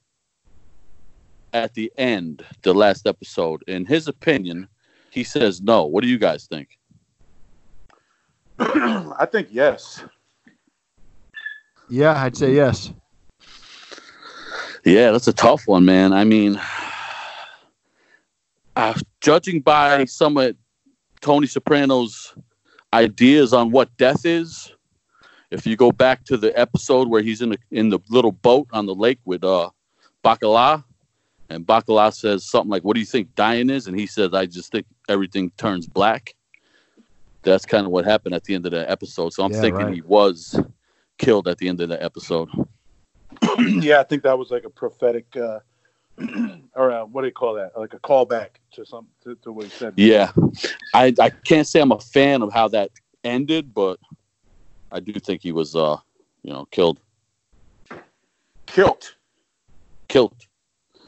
[1.54, 3.64] at the end, the last episode?
[3.68, 4.68] In his opinion,
[5.12, 5.86] he says no.
[5.86, 6.78] What do you guys think?
[8.60, 10.04] I think yes.
[11.90, 12.92] yeah, I'd say yes.
[14.84, 16.14] Yeah, that's a tough one, man.
[16.14, 16.60] I mean,
[18.76, 20.56] uh, judging by some of
[21.22, 22.36] Tony Soprano's
[22.94, 24.72] ideas on what death is,
[25.52, 28.68] if you go back to the episode where he's in the in the little boat
[28.74, 29.70] on the lake with uh
[30.24, 30.84] Bacala,
[31.50, 34.46] and Bacala says something like, "What do you think dying is?" and he says, "I
[34.46, 36.36] just think everything turns black."
[37.44, 39.32] That's kind of what happened at the end of the episode.
[39.32, 39.96] So I'm Yeah, thinking right.
[39.96, 40.60] he was
[41.18, 42.50] killed at the end of the episode.
[43.58, 45.60] yeah, I think that was like a prophetic, uh,
[46.76, 47.78] or uh, what do you call that?
[47.78, 49.94] Like a callback to some to, to what he said.
[49.98, 50.32] Yeah,
[50.94, 52.92] I I can't say I'm a fan of how that
[53.24, 54.00] ended, but
[54.92, 55.98] I do think he was uh
[56.44, 57.00] you know killed
[58.66, 59.16] Kilt.
[60.08, 60.36] killed.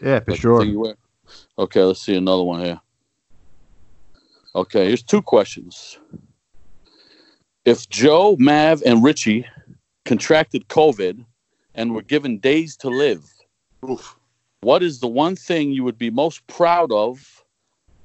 [0.02, 0.64] Yeah, for Like sure.
[0.66, 0.96] you.
[1.58, 2.80] Okay, let's see another one here.
[4.56, 6.00] Okay, here's two questions.
[7.66, 9.46] If Joe, Mav, and Richie
[10.06, 11.26] contracted COVID
[11.76, 13.24] and were given days to live,
[13.88, 14.18] Oof.
[14.62, 17.44] What is the one thing you would be most proud of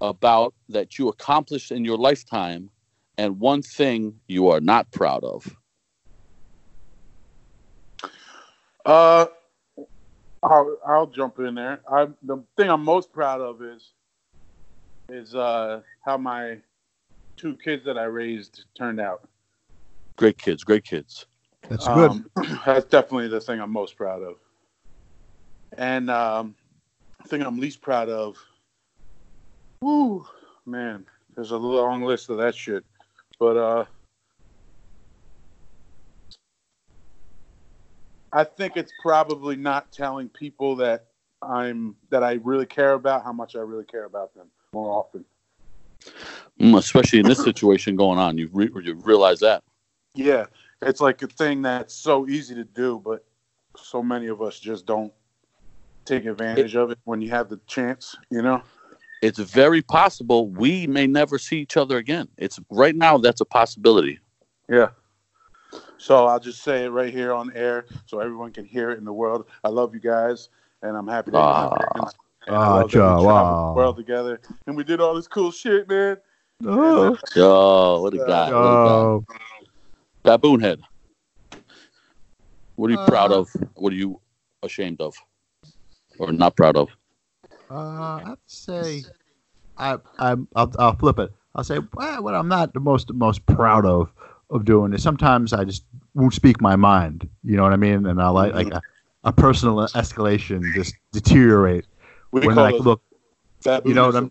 [0.00, 2.70] about that you accomplished in your lifetime
[3.16, 5.56] and one thing you are not proud of
[8.84, 9.26] Uh,
[10.42, 11.80] I'll I'll jump in there.
[11.90, 13.92] I the thing I'm most proud of is
[15.08, 16.58] is uh how my
[17.36, 19.26] two kids that I raised turned out.
[20.16, 21.26] great kids great kids
[21.68, 22.10] That's good.
[22.10, 22.30] Um,
[22.66, 24.36] that's definitely the thing I'm most proud of.
[25.76, 26.54] And um,
[27.22, 28.36] the thing I'm least proud of,
[29.80, 30.26] whoo,
[30.66, 32.84] man, there's a long list of that shit.
[33.38, 33.84] But uh,
[38.32, 41.06] I think it's probably not telling people that
[41.42, 45.24] I'm that I really care about how much I really care about them more often.
[46.60, 49.62] Mm, especially in this situation going on you, re- you realize that
[50.14, 50.46] Yeah,
[50.82, 53.24] it's like a thing that's so easy to do, but
[53.76, 55.12] so many of us just don't
[56.04, 58.62] take advantage of it when you have the chance, you know?
[59.22, 63.44] it's very possible we may never see each other again it's right now that's a
[63.46, 64.18] possibility
[64.68, 64.88] Yeah.
[65.96, 69.04] So I'll just say it right here on air so everyone can hear it in
[69.06, 69.46] the world.
[69.62, 70.50] I love you guys,
[70.82, 71.66] and I'm happy that you're.
[71.68, 72.12] Americans.
[72.46, 73.68] And I love that we Joe, traveled wow.
[73.68, 76.18] the world together, and we did all this cool shit, man.
[76.66, 78.24] Oh, Yo, what a guy.
[78.24, 78.54] What a guy.
[78.54, 79.24] oh.
[80.24, 80.80] Baboon head.
[82.76, 83.48] What are you Uh, proud of?
[83.76, 84.20] What are you
[84.62, 85.14] ashamed of?
[86.18, 86.88] Or not proud of?
[87.70, 89.02] Uh, I'd say
[89.78, 91.32] I I'm I'll, I'll flip it.
[91.54, 94.10] I'll say well, what I'm not the most most proud of
[94.50, 95.84] of doing is sometimes I just
[96.14, 97.28] won't speak my mind.
[97.42, 98.06] You know what I mean?
[98.06, 98.82] And I like like a,
[99.24, 101.86] a personal escalation just deteriorate
[102.30, 103.02] We when call I those look.
[103.64, 104.30] baboon you know what I'm-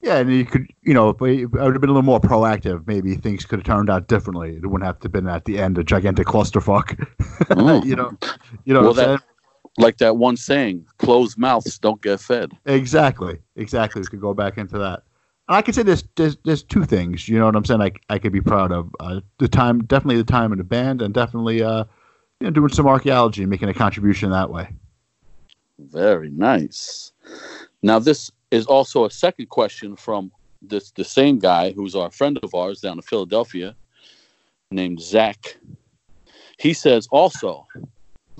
[0.00, 2.86] Yeah, and you could you know if I would have been a little more proactive.
[2.86, 4.56] Maybe things could have turned out differently.
[4.56, 6.96] It wouldn't have to been at the end a gigantic clusterfuck.
[7.50, 7.84] Mm.
[7.90, 8.16] you know,
[8.64, 9.22] you know Well, what that-
[9.80, 12.52] Like that one saying, closed mouths don't get fed.
[12.66, 14.00] Exactly, exactly.
[14.02, 15.02] We could go back into that.
[15.48, 17.28] And I could say there's, there's there's two things.
[17.28, 17.80] You know what I'm saying?
[17.80, 21.02] I I could be proud of uh, the time, definitely the time in the band,
[21.02, 21.84] and definitely uh,
[22.40, 24.68] you know, doing some archaeology and making a contribution that way.
[25.78, 27.12] Very nice.
[27.82, 30.30] Now, this is also a second question from
[30.62, 33.74] this the same guy who's our friend of ours down in Philadelphia,
[34.70, 35.56] named Zach.
[36.58, 37.66] He says also,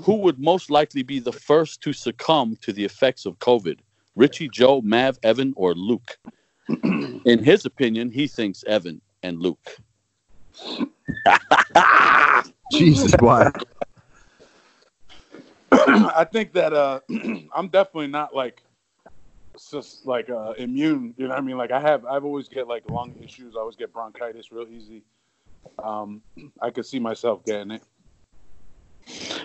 [0.03, 3.79] who would most likely be the first to succumb to the effects of COVID?
[4.17, 6.19] Richie, Joe, Mav, Evan, or Luke?
[6.69, 9.77] In his opinion, he thinks Evan and Luke.
[12.73, 13.51] Jesus, boy.
[15.73, 17.01] I think that uh,
[17.55, 18.63] I'm definitely not like
[19.71, 21.15] just like uh, immune.
[21.17, 21.59] You know what I mean?
[21.59, 23.55] Like I have, I've always get like lung issues.
[23.57, 25.03] I always get bronchitis real easy.
[25.83, 26.23] Um,
[26.61, 27.83] I could see myself getting it.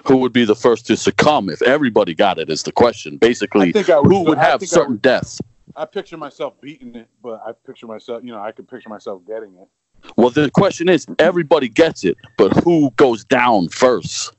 [0.05, 2.49] Who would be the first to succumb if everybody got it?
[2.49, 3.15] Is the question.
[3.15, 4.11] I Basically, think I would.
[4.11, 5.41] who would I have I certain would- deaths?
[5.75, 8.23] I picture myself beating it, but I picture myself.
[8.23, 9.67] You know, I could picture myself getting it.
[10.15, 14.33] Well, the question is, everybody gets it, but who goes down first?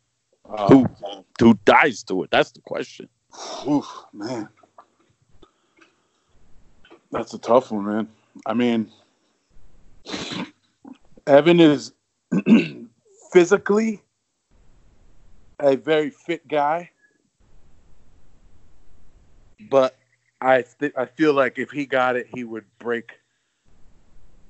[0.48, 0.86] Uh, Who
[1.40, 2.30] who dies to it?
[2.30, 3.08] That's the question.
[3.68, 4.48] Oof, man.
[7.10, 8.08] That's a tough one, man.
[8.46, 8.90] I mean,
[11.26, 11.92] Evan is
[13.32, 14.02] physically
[15.60, 16.90] a very fit guy,
[19.70, 19.96] but
[20.40, 23.12] I th- I feel like if he got it, he would break.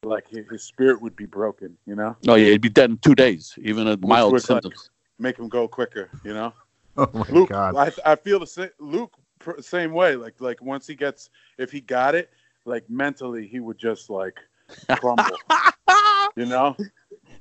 [0.03, 2.17] Like his, his spirit would be broken, you know.
[2.29, 4.91] Oh yeah, he'd be dead in two days, even a mild would, like, symptoms.
[5.19, 6.53] Make him go quicker, you know.
[6.99, 7.77] Oh my Luke, God.
[7.77, 8.71] I, I feel the same.
[8.81, 10.17] Luke, pr- same way.
[10.17, 11.29] Like like once he gets,
[11.59, 12.31] if he got it,
[12.65, 14.39] like mentally, he would just like
[14.93, 15.37] crumble.
[16.37, 16.75] you know,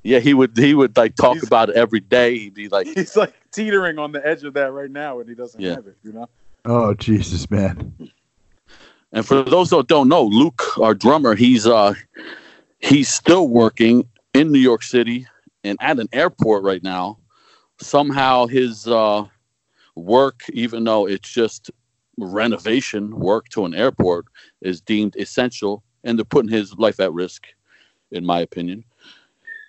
[0.06, 2.38] Yeah, he would he would like talk He's- about it every day.
[2.38, 5.34] He'd be like, he's like teetering on the edge of that right now, and he
[5.34, 5.74] doesn't Yeah.
[5.74, 5.96] have it.
[6.04, 6.28] You know,
[6.64, 7.92] Oh Jesus, man.
[9.12, 11.94] and for those that don't know, Luke, our drummer, he's uh
[12.78, 15.26] he's still working in New York City
[15.64, 17.18] and at an airport right now.
[17.80, 19.24] Somehow his uh
[19.96, 21.70] work, even though it's just
[22.16, 24.26] renovation work to an airport,
[24.62, 27.46] is deemed essential, and they're putting his life at risk,
[28.12, 28.84] in my opinion.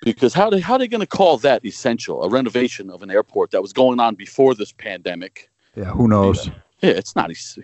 [0.03, 2.23] Because how they how they going to call that essential?
[2.23, 5.49] A renovation of an airport that was going on before this pandemic.
[5.75, 6.49] Yeah, who knows?
[6.81, 7.57] Yeah, it's not it's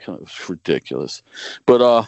[0.50, 1.22] ridiculous.
[1.66, 2.04] But uh,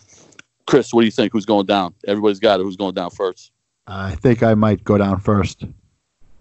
[0.66, 1.34] Chris, what do you think?
[1.34, 1.94] Who's going down?
[2.08, 2.64] Everybody's got it.
[2.64, 3.52] Who's going down first?
[3.88, 5.64] I think I might go down first.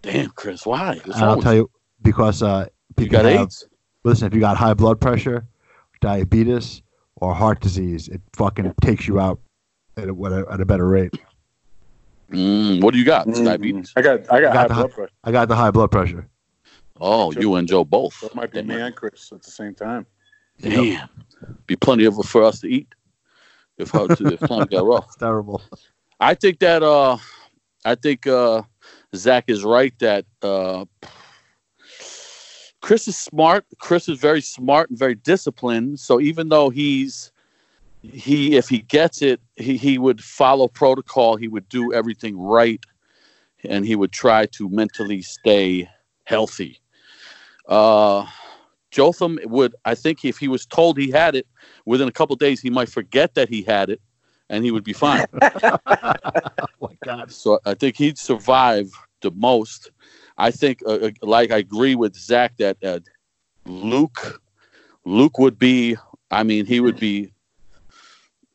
[0.03, 1.01] Damn, Chris, why?
[1.15, 1.71] I'll tell you
[2.03, 2.67] because uh,
[2.99, 3.67] you got have, AIDS.
[4.05, 5.47] listen, if you got high blood pressure,
[6.01, 6.83] diabetes,
[7.17, 9.41] or heart disease, it fucking takes you out
[9.97, 11.15] at a, at a better rate.
[12.31, 13.27] Mm, what do you got?
[13.27, 13.45] Mm-hmm.
[13.45, 13.93] Diabetes.
[13.97, 15.13] I got I got, Got high the blood pressure.
[15.25, 16.29] I got the high blood pressure.
[17.01, 18.21] Oh, you and Joe both.
[18.21, 20.07] That might be me and Chris at the same time.
[20.61, 21.09] Damn,
[21.67, 22.89] be plenty of it for us to eat.
[23.77, 25.07] If hard to, if time got rough.
[25.07, 25.61] It's terrible.
[26.21, 27.19] I think that uh,
[27.85, 28.63] I think uh,
[29.15, 30.85] Zach is right that uh,
[32.81, 33.65] Chris is smart.
[33.79, 35.99] Chris is very smart and very disciplined.
[35.99, 37.33] So even though he's
[38.13, 41.37] he, if he gets it, he, he would follow protocol.
[41.37, 42.85] He would do everything right,
[43.65, 45.89] and he would try to mentally stay
[46.25, 46.81] healthy.
[47.69, 48.27] Uh,
[48.91, 51.47] Jotham would, I think, if he was told he had it
[51.85, 54.01] within a couple days, he might forget that he had it,
[54.49, 55.27] and he would be fine.
[56.81, 57.31] Oh my God.
[57.31, 58.91] So I think he'd survive
[59.23, 59.91] the most.
[60.37, 63.01] I think, uh, uh, like I agree with Zach that uh,
[63.65, 64.41] Luke,
[65.05, 65.97] Luke would be.
[66.31, 67.34] I mean, he would be.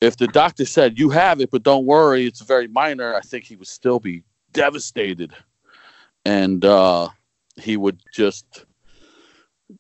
[0.02, 3.14] If the doctor said you have it, but don't worry, it's very minor.
[3.14, 4.24] I think he would still be
[4.54, 5.34] devastated,
[6.26, 7.10] and uh,
[7.58, 8.66] he would just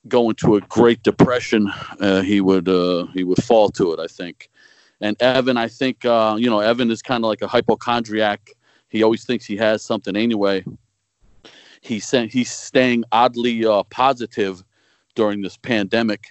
[0.08, 1.72] go into a great depression.
[2.02, 4.00] Uh, he would uh, he would fall to it.
[4.00, 4.50] I think.
[5.02, 8.52] And Evan, I think uh, you know Evan is kind of like a hypochondriac.
[8.90, 10.66] He always thinks he has something anyway.
[11.82, 14.66] He's saying he's staying oddly uh, positive
[15.16, 16.28] during this pandemic,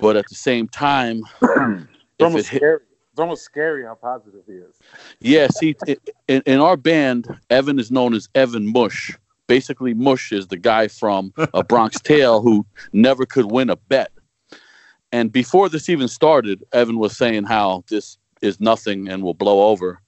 [0.00, 1.22] but at the same time,
[2.18, 2.80] It's almost it hit, scary.
[3.14, 4.74] It's almost scary how positive he is.
[5.20, 5.76] Yeah, see,
[6.26, 9.16] in, in our band, Evan is known as Evan Mush.
[9.46, 14.10] Basically, Mush is the guy from A Bronx Tale who never could win a bet.
[15.12, 19.68] And before this even started, Evan was saying how this is nothing and will blow
[19.68, 20.00] over.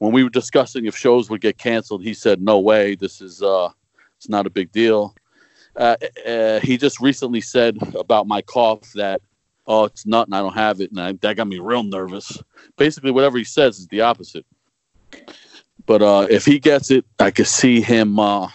[0.00, 2.96] When we were discussing if shows would get canceled, he said, "No way.
[2.96, 3.68] This is uh,
[4.16, 5.14] it's not a big deal."
[5.76, 5.94] Uh,
[6.26, 9.22] uh, he just recently said about my cough that,
[9.66, 10.34] "Oh, it's nothing.
[10.34, 12.40] I don't have it," and I, that got me real nervous
[12.76, 14.46] basically whatever he says is the opposite.
[15.86, 18.18] But uh, if he gets it, I could see him.
[18.18, 18.48] Uh,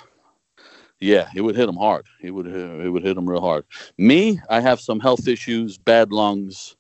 [1.00, 2.06] yeah, it would hit him hard.
[2.22, 3.66] It would it would hit him real hard.
[3.98, 6.76] Me, I have some health issues, bad lungs,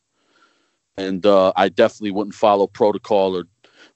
[0.97, 3.45] and uh, I definitely wouldn't follow protocol or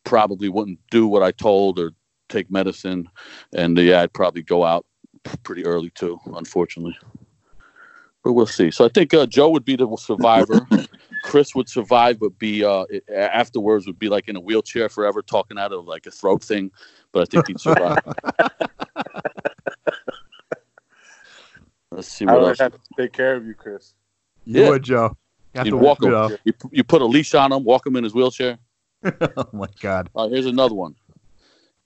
[0.04, 1.92] probably wouldn't do what I told or
[2.28, 3.10] take medicine.
[3.54, 4.86] And uh, yeah, I'd probably go out
[5.44, 6.98] pretty early too, unfortunately.
[8.24, 8.70] But we'll see.
[8.72, 10.66] So I think uh, Joe would be the survivor.
[11.24, 15.58] Chris would survive, but be uh, afterwards would be like in a wheelchair forever, talking
[15.58, 16.72] out of like a throat thing.
[17.12, 18.00] But I think he'd survive.
[21.92, 22.60] Let's see I what would else.
[22.60, 23.94] have to take care of you, Chris.
[24.46, 24.70] You Yeah.
[24.70, 25.18] would, Joe.
[25.56, 26.12] You You'd walk him.
[26.12, 26.38] know.
[26.46, 28.60] You, you put a leash on him, walk him in his wheelchair.
[29.04, 30.10] oh my God.
[30.14, 30.96] All right, here's another one.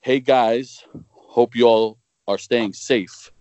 [0.00, 3.32] Hey guys, hope y'all are staying safe.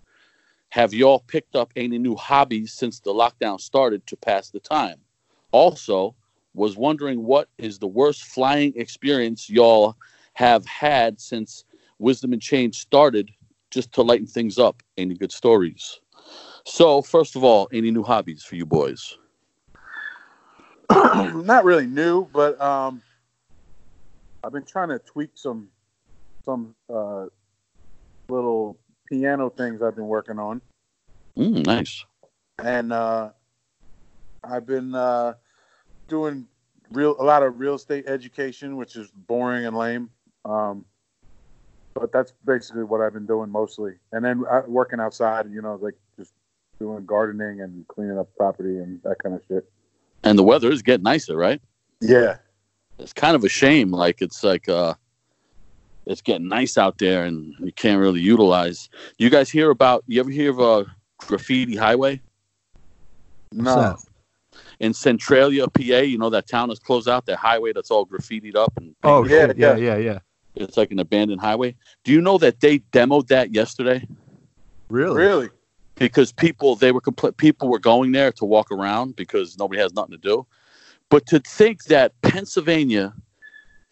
[0.74, 4.96] Have y'all picked up any new hobbies since the lockdown started to pass the time?
[5.52, 6.16] Also,
[6.56, 9.96] was wondering what is the worst flying experience y'all
[10.34, 11.64] have had since
[12.00, 13.30] Wisdom in Chains started,
[13.70, 14.82] just to lighten things up.
[14.98, 16.00] Any good stories?
[16.66, 19.16] So, first of all, any new hobbies for you boys?
[20.92, 23.04] Not really new, but um,
[24.44, 25.70] I've been trying to tweak some
[26.44, 27.28] some uh,
[28.28, 30.62] little piano things I've been working on,
[31.38, 32.06] Mm, nice.
[32.60, 33.32] and uh,
[34.44, 35.34] I've been uh,
[36.08, 36.48] doing
[36.92, 40.10] real a lot of real estate education, which is boring and lame.
[40.46, 40.86] Um,
[41.96, 45.50] but that's basically what I've been doing mostly, and then uh, working outside.
[45.52, 46.34] You know, like just
[46.80, 49.70] doing gardening and cleaning up property and that kind of shit.
[50.24, 51.62] And the weather is getting nicer, right?
[52.02, 52.38] Yeah,
[53.00, 53.92] it's kind of a shame.
[53.92, 54.96] Like it's like uh,
[56.06, 58.90] it's getting nice out there, and you can't really utilize.
[59.18, 60.04] You guys hear about?
[60.08, 60.86] You ever hear of a
[61.18, 62.22] graffiti highway
[63.52, 63.98] no,
[64.80, 65.82] in Centralia, PA?
[65.82, 67.26] You know that town is closed out.
[67.26, 69.54] That highway that's all graffitied up, and Oh, Yeah.
[69.56, 69.76] Yeah, yeah.
[69.76, 70.20] yeah, yeah.
[70.56, 71.76] it's like an abandoned highway.
[72.04, 74.06] Do you know that they demoed that yesterday?
[74.90, 75.22] Really?
[75.22, 75.50] really.
[75.96, 79.94] because people they were compl- people were going there to walk around because nobody has
[79.94, 80.46] nothing to do.
[81.10, 83.14] But to think that Pennsylvania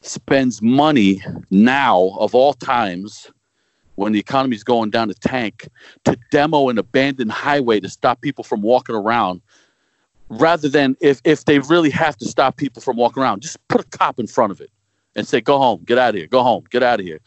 [0.02, 3.32] spends money now of all times
[3.96, 5.68] when the economy is going down the tank
[6.06, 9.42] to demo an abandoned highway to stop people from walking around
[10.30, 13.82] rather than if if they really have to stop people from walking around just put
[13.82, 14.72] a cop in front of it
[15.16, 17.20] and say go home get out of here go home get out of here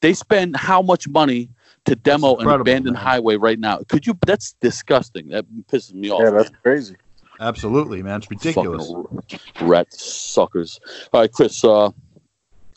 [0.00, 1.48] they spend how much money
[1.84, 3.02] to demo an abandoned man.
[3.04, 6.58] highway right now could you that's disgusting that pisses me off Yeah, that's man.
[6.62, 6.96] crazy.
[7.40, 8.18] Absolutely, man.
[8.18, 8.86] It's ridiculous.
[8.86, 10.78] Fucking rat suckers
[11.12, 11.90] all right chris uh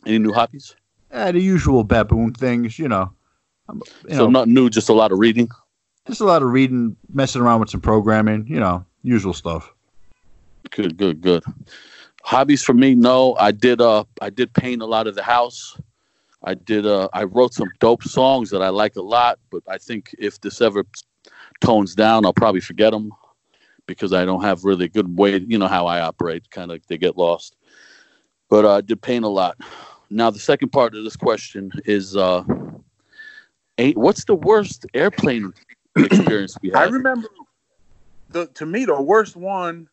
[0.06, 0.76] any new hobbies
[1.12, 3.12] Yeah, the usual baboon things, you know.
[3.72, 5.50] You so know, nothing new just a lot of reading
[6.08, 9.74] just a lot of reading, messing around with some programming, you know, usual stuff.
[10.72, 11.44] Good, good, good.
[12.24, 13.36] Hobbies for me, no.
[13.36, 15.78] I did uh I did paint a lot of the house.
[16.44, 19.78] I did uh I wrote some dope songs that I like a lot, but I
[19.78, 20.86] think if this ever
[21.62, 23.12] tones down, I'll probably forget them
[23.96, 26.86] because I don't have really a good way, you know how I operate, kind of
[26.88, 27.56] they get lost.
[28.50, 29.58] But uh, I did paint a lot.
[30.10, 32.44] Now the second part of this question is uh
[33.96, 35.54] what's the worst airplane
[35.96, 36.78] experience we had?
[36.78, 37.28] I remember
[38.30, 39.90] the to me the worst one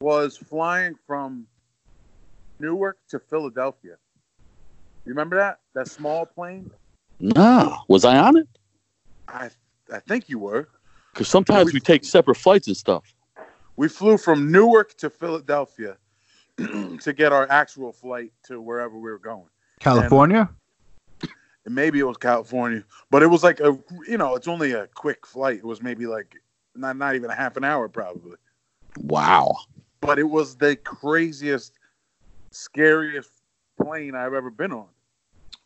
[0.00, 1.46] was flying from
[2.60, 3.96] Newark to Philadelphia.
[5.04, 5.60] You remember that?
[5.74, 6.70] That small plane?
[7.20, 8.48] Nah, was I on it?
[9.28, 9.50] I
[9.92, 10.68] I think you were.
[11.16, 13.14] Because sometimes we take separate flights and stuff.
[13.76, 15.96] We flew from Newark to Philadelphia
[16.58, 19.48] to get our actual flight to wherever we were going.
[19.80, 20.50] California?
[21.22, 24.72] And uh, maybe it was California, but it was like a you know, it's only
[24.72, 25.56] a quick flight.
[25.56, 26.36] It was maybe like
[26.74, 28.36] not not even a half an hour probably.
[28.98, 29.56] Wow.
[30.00, 31.78] But it was the craziest,
[32.50, 33.30] scariest
[33.82, 34.88] plane I've ever been on.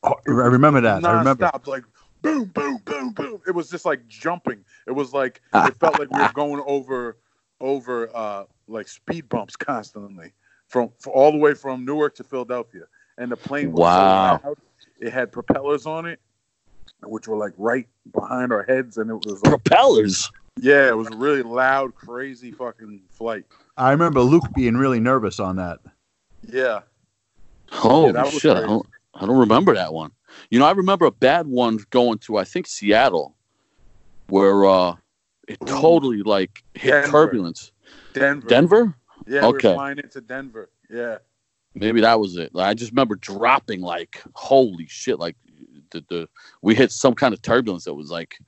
[0.05, 1.05] Oh, I remember that.
[1.05, 1.43] I remember.
[1.43, 1.83] Non-stop, like
[2.23, 3.41] boom, boom, boom, boom.
[3.47, 4.65] It was just like jumping.
[4.87, 7.17] It was like it felt like we were going over
[7.61, 10.33] over uh like speed bumps constantly
[10.69, 12.83] from, f all the way from Newark to Philadelphia.
[13.19, 14.41] And the plane was Wow.
[14.41, 14.57] so loud.
[15.01, 16.21] It had propellers on it,
[17.03, 20.31] which were like right behind our heads, and it was like Propellers.
[20.61, 23.45] yeah, it was a really loud, crazy fucking flight.
[23.77, 25.81] I remember Luke being really nervous on that.
[26.43, 26.81] Yeah.
[27.73, 28.57] Oh that was shit!
[28.57, 30.11] I don't, I don't remember that one.
[30.51, 33.35] You know, I remember a bad one going to I think Seattle,
[34.29, 34.97] where uh,
[35.49, 37.11] it totally like hit Denver.
[37.11, 37.73] turbulence.
[38.13, 38.49] Denver.
[38.49, 38.95] Denver?
[39.27, 39.69] Yeah, we Okay.
[39.69, 40.71] were flying into Denver.
[40.89, 41.19] Yeah.
[41.75, 42.51] Maybe that was it.
[42.57, 45.21] I just remember dropping like holy shit!
[45.21, 45.37] Like
[45.93, 46.29] the, the
[46.63, 48.39] we hit some kind of turbulence that was like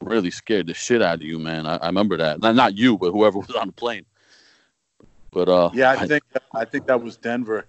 [0.00, 1.66] really scared the shit out of you, man.
[1.66, 2.40] I, I remember that.
[2.40, 4.04] Not, not you, but whoever was on the plane.
[5.32, 6.22] But uh, Yeah, I think
[6.54, 7.66] I think that was Denver.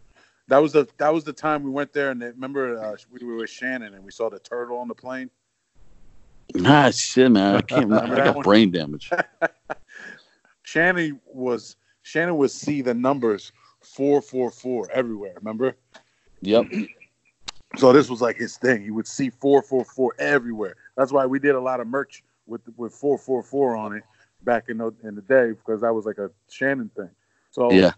[0.50, 3.26] That was the that was the time we went there and they, remember uh, we
[3.26, 5.30] were with Shannon and we saw the turtle on the plane.
[6.66, 7.56] ah shit, man.
[7.56, 7.88] I can't.
[7.88, 8.44] Remember that got one?
[8.44, 9.12] brain damage.
[10.64, 15.34] Shannon was Shannon would see the numbers four four four everywhere.
[15.36, 15.78] Remember?
[16.42, 16.66] Yep.
[17.78, 18.82] So this was like his thing.
[18.82, 20.76] He would see four four four everywhere.
[20.98, 24.04] That's why we did a lot of merch with with four four four on it
[24.42, 27.12] back in the in the day because that was like a Shannon thing.
[27.52, 27.92] So Yeah.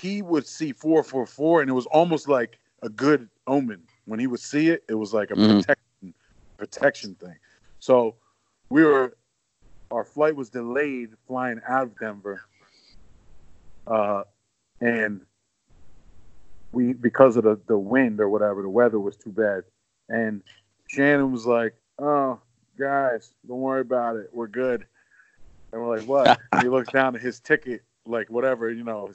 [0.00, 3.86] He would see four four four, and it was almost like a good omen.
[4.06, 5.58] When he would see it, it was like a Mhm.
[5.60, 6.14] protection
[6.56, 7.38] protection thing.
[7.78, 8.16] So
[8.70, 9.16] we were
[9.90, 12.42] our flight was delayed flying out of Denver,
[13.86, 14.24] uh,
[14.80, 15.24] and
[16.72, 19.64] we because of the the wind or whatever, the weather was too bad,
[20.08, 20.42] and
[20.88, 22.40] Shannon was like, "Oh,
[22.76, 24.30] guys, don't worry about it.
[24.34, 24.86] We're good."
[25.72, 29.12] And we're like, "What?" He looks down at his ticket, like whatever, you know,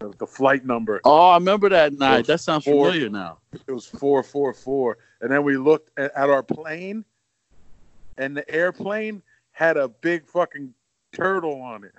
[0.00, 1.00] the, the flight number.
[1.04, 2.26] Oh, I remember that night.
[2.26, 3.38] That sounds four- familiar now.
[3.66, 7.04] It was four four four, and then we looked at, at our plane,
[8.16, 9.22] and the airplane
[9.52, 10.74] had a big fucking
[11.12, 11.92] turtle on it,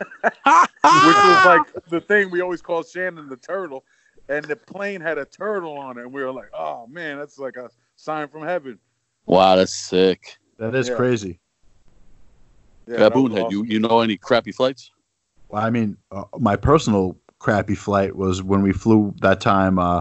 [0.22, 0.34] which
[0.82, 3.84] was like the thing we always called Shannon the turtle,
[4.28, 7.38] and the plane had a turtle on it, and we were like, "Oh man, that's
[7.38, 8.78] like a sign from heaven."
[9.26, 10.38] Wow, that's sick.
[10.58, 10.96] That is Yeah.
[10.96, 11.40] crazy.
[12.86, 13.52] Yeah, that Baboon was head.
[13.52, 14.90] You you know any crappy flights?
[15.48, 20.00] Well, I mean, uh, my personal crappy flight was when we flew that time uh,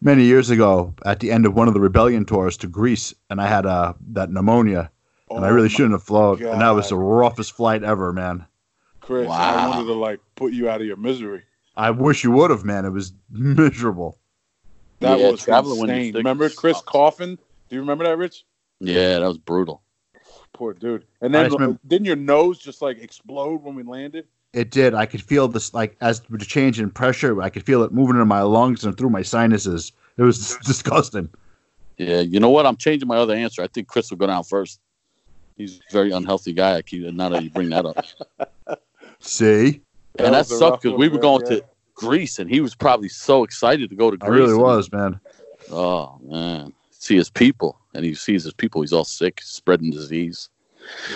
[0.00, 3.40] many years ago at the end of one of the rebellion tours to Greece, and
[3.40, 4.90] I had uh, that pneumonia,
[5.30, 8.44] and I Oh really shouldn't have flown, and that was the roughest flight ever, man.
[9.00, 11.44] Chris, I wanted to like put you out of your misery.
[11.76, 12.84] I wish you would have, man.
[12.84, 14.18] It was miserable.
[14.98, 16.06] That Yeah, was traveling insane.
[16.12, 16.88] sick Remember Chris sucks.
[16.88, 17.36] Coffin?
[17.68, 18.44] Do you remember that, Rich?
[18.80, 19.82] Yeah, that was brutal.
[20.52, 21.04] Poor dude.
[21.20, 24.26] And I then remember- didn't your nose just like explode when we landed?
[24.54, 24.94] It did.
[24.94, 28.20] I could feel this, like, as the change in pressure, I could feel it moving
[28.20, 29.92] in my lungs and through my sinuses.
[30.16, 31.28] It was disgusting.
[31.98, 32.64] Yeah, you know what?
[32.64, 33.62] I'm changing my other answer.
[33.62, 34.80] I think Chris will go down first.
[35.56, 36.76] He's a very unhealthy guy.
[36.76, 38.04] I keep now that you bring that up,
[39.20, 39.80] See?
[40.14, 41.58] That and that was sucked because we were going yeah.
[41.58, 44.28] to Greece, and he was probably so excited to go to Greece.
[44.28, 44.48] I Greece.
[44.48, 45.20] really was, man.
[45.70, 48.82] Oh man, see his people, and he sees his people.
[48.82, 50.48] He's all sick, spreading disease.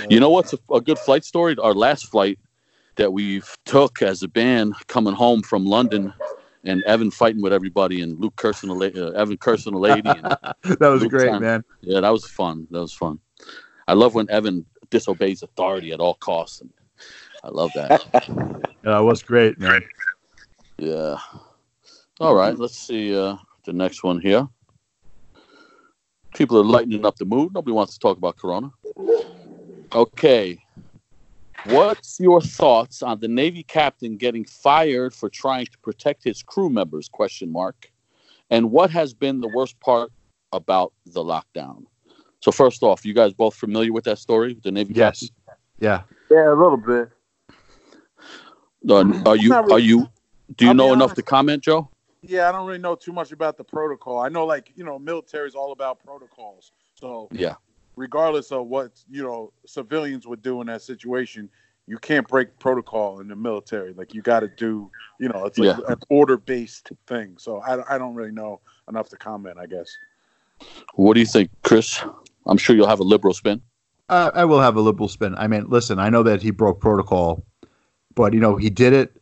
[0.09, 1.57] You know what's a, a good flight story?
[1.61, 2.39] Our last flight
[2.99, 6.12] that we've took as a band coming home from London,
[6.64, 10.20] and Evan fighting with everybody, and Luke cursing a la- uh, Evan cursing a lady.
[10.64, 11.40] That was Good great, time.
[11.40, 11.64] man.
[11.82, 12.66] yeah, that was fun.
[12.70, 13.20] That was fun.
[13.86, 16.61] I love when Evan disobeys authority at all costs.
[16.61, 16.70] And
[17.42, 17.94] I love that.
[18.82, 19.82] That was great, man.
[20.78, 21.18] Yeah.
[22.20, 22.57] All right.
[22.57, 24.49] Let's see uh, the next one here.
[26.34, 27.53] People are lightening up the mood.
[27.55, 28.70] Nobody wants to talk about Corona.
[29.94, 30.59] Okay.
[31.64, 36.70] What's your thoughts on the Navy captain getting fired for trying to protect his crew
[36.70, 37.09] members?
[37.09, 37.90] Question mark.
[38.50, 40.11] And what has been the worst part
[40.52, 41.84] about the lockdown?
[42.40, 44.59] So first off, you guys both familiar with that story?
[44.62, 45.28] The Navy Yes.
[45.80, 46.02] Yeah.
[46.30, 47.11] Yeah, a little bit.
[48.82, 49.12] captain?
[49.26, 49.72] Uh, are you really.
[49.72, 50.09] are you
[50.56, 51.90] do you I'll know enough to comment, Joe?
[52.22, 54.18] Yeah, I don't really know too much about the protocol.
[54.18, 56.72] I know, like you know, military is all about protocols.
[56.94, 57.54] So Yeah.
[57.99, 61.51] Regardless of what you know civilians would do in that situation,
[61.86, 63.92] you can't break protocol in the military.
[63.92, 65.92] Like you got to do, you know, it's like Yeah.
[65.92, 67.36] an order based thing.
[67.38, 69.59] So I, I don't really know enough to comment.
[69.59, 69.88] I guess.
[70.94, 72.03] What do you think, Chris?
[72.46, 73.61] I'm sure you'll have a liberal spin.
[74.09, 75.34] Uh, I will have a liberal spin.
[75.36, 77.44] I mean, listen, I know that he broke protocol,
[78.14, 79.20] but you know he did it,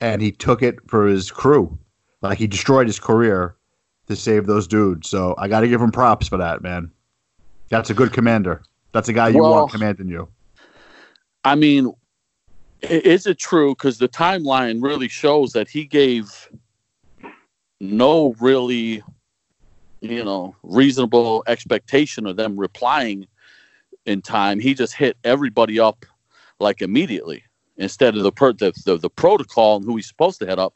[0.00, 1.76] and he took it for his crew.
[2.22, 3.56] Like he destroyed his career
[4.06, 5.08] to save those dudes.
[5.08, 6.90] So I got to give him props for that, man.
[7.68, 8.62] That's a good commander.
[8.92, 10.28] That's a guy you Well- want commanding you.
[11.44, 11.92] I mean,
[12.82, 13.74] is it true?
[13.74, 16.50] Because the timeline really shows that he gave
[17.80, 19.02] no really,
[20.00, 23.26] you know, reasonable expectation of them replying
[24.04, 24.58] in time.
[24.58, 26.06] He just hit everybody up
[26.60, 27.44] like immediately
[27.76, 30.74] instead of the per- the, the, the protocol and who he's supposed to head up.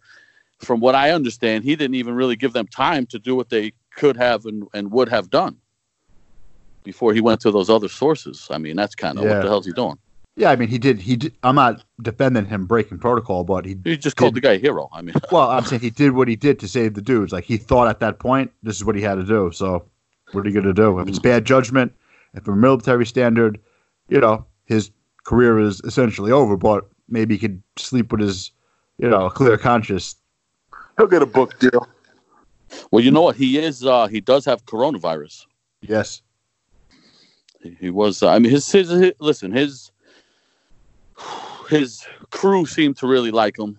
[0.61, 3.73] From what I understand, he didn't even really give them time to do what they
[3.97, 5.59] could have and, and would have done
[6.85, 8.49] before he went to those other sources.
[8.51, 9.35] I mean, that's kind of Yeah.
[9.37, 9.97] what the hell's he doing?
[10.35, 10.99] Yeah, I mean, he did.
[10.99, 11.35] He did.
[11.43, 13.77] I'm not defending him breaking protocol, but he.
[13.85, 14.89] He just called the guy a hero.
[14.93, 17.33] I mean, Well, I'm saying he did what he did to save the dudes.
[17.33, 19.51] Like he thought at that point, this is what he had to do.
[19.53, 19.85] So,
[20.33, 20.99] what are you going to do?
[21.01, 21.93] If it's bad judgment,
[22.33, 23.61] if a military standard,
[24.09, 24.91] you know, his
[25.25, 26.57] career is essentially over.
[26.57, 28.53] But maybe he could sleep with his,
[28.97, 30.17] you know, clear conscience.
[30.97, 31.87] He'll get a book deal.
[32.91, 33.37] well, you know what?
[33.37, 33.85] He is.
[33.85, 35.45] Uh, he does have coronavirus.
[35.83, 36.23] Yes.
[37.63, 38.23] He, was.
[38.23, 39.53] I mean, his, his his listen.
[39.53, 39.93] His
[41.69, 43.79] his crew seemed to really like him,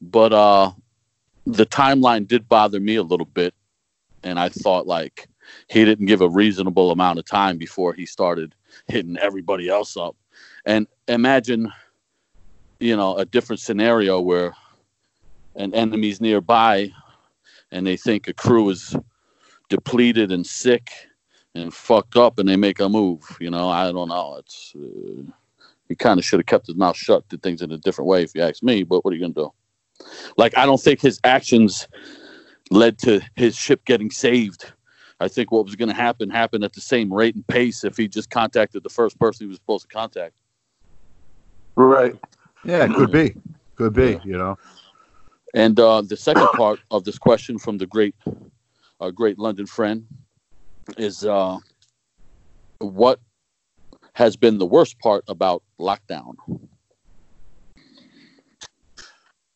[0.00, 0.72] but uh,
[1.46, 3.54] the timeline did bother me a little bit,
[4.22, 5.28] and I thought like
[5.68, 8.54] he didn't give a reasonable amount of time before he started
[8.86, 10.16] hitting everybody else up.
[10.64, 11.70] And imagine,
[12.80, 14.54] you know, a different scenario where
[15.56, 16.90] an enemy's nearby,
[17.70, 18.96] and they think a crew is
[19.68, 20.90] depleted and sick
[21.54, 23.36] and fucked up, and they make a move.
[23.40, 24.36] You know, I don't know.
[24.38, 25.22] It's uh,
[25.88, 28.22] he kind of should have kept his mouth shut, did things in a different way,
[28.22, 28.82] if you ask me.
[28.82, 29.52] But what are you gonna do?
[30.36, 31.86] Like, I don't think his actions
[32.70, 34.72] led to his ship getting saved.
[35.20, 37.96] I think what was going to happen happened at the same rate and pace if
[37.96, 40.34] he just contacted the first person he was supposed to contact.
[41.76, 42.18] Right.
[42.64, 43.34] Yeah, it could be.
[43.76, 44.18] Could be.
[44.24, 44.58] You know.
[45.54, 48.14] And uh, the second part of this question from the great,
[49.00, 50.06] our great London friend,
[50.96, 51.58] is uh,
[52.78, 53.20] what
[54.14, 56.34] has been the worst part about lockdown?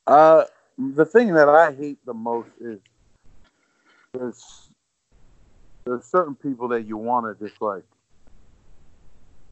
[0.06, 0.44] Uh,
[0.78, 2.80] the thing that I hate the most is
[4.12, 4.70] there's
[5.84, 7.84] there's certain people that you want to just like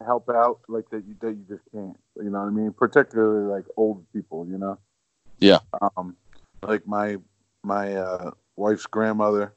[0.05, 1.99] help out, like that you that you just can't.
[2.17, 2.73] You know what I mean?
[2.73, 4.47] Particularly like old people.
[4.49, 4.79] You know.
[5.39, 5.59] Yeah.
[5.97, 6.17] Um,
[6.63, 7.19] like my
[7.63, 9.55] my uh, wife's grandmother,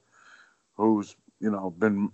[0.76, 2.12] who's you know been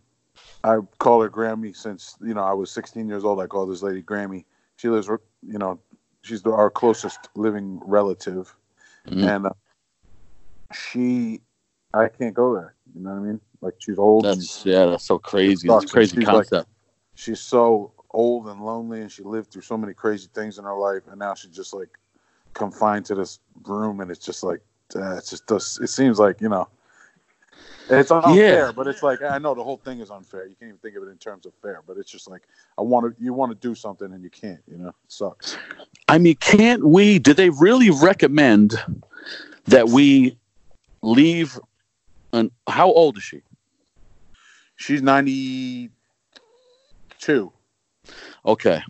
[0.63, 3.39] I call her Grammy since you know I was 16 years old.
[3.41, 4.45] I call this lady Grammy.
[4.78, 5.80] She lives, you know,
[6.24, 8.55] she's the, our closest living relative,
[9.07, 9.36] Mhm.
[9.36, 9.49] and uh,
[10.74, 11.41] she,
[11.93, 12.76] I can't go there.
[12.95, 13.41] You know what I mean?
[13.61, 14.26] Like she's old.
[14.26, 15.67] and That's yeah, that's so crazy.
[15.69, 16.69] It's crazy She's like- concept.
[17.15, 20.76] she's so old and lonely, and she lived through so many crazy things in her
[20.78, 21.89] life, and now she's just like
[22.53, 24.61] confined to this room, and it's just like
[24.95, 25.80] uh, it's just does.
[25.82, 26.67] It seems like you know.
[27.89, 30.45] It's unfair, but it's like I know the whole thing is unfair.
[30.45, 32.43] You can't even think of it in terms of fair, but it's just like
[32.78, 33.24] I want to.
[33.24, 34.62] You want to do something and you can't.
[34.70, 35.58] You know, it sucks.
[36.08, 37.20] I mean, can't we?
[37.20, 38.74] Do they really recommend
[39.66, 40.38] that we
[41.01, 41.60] leave?
[42.32, 43.41] An, how old is she?
[44.78, 45.89] She's ninety
[47.20, 47.51] two.
[48.45, 48.82] Okay.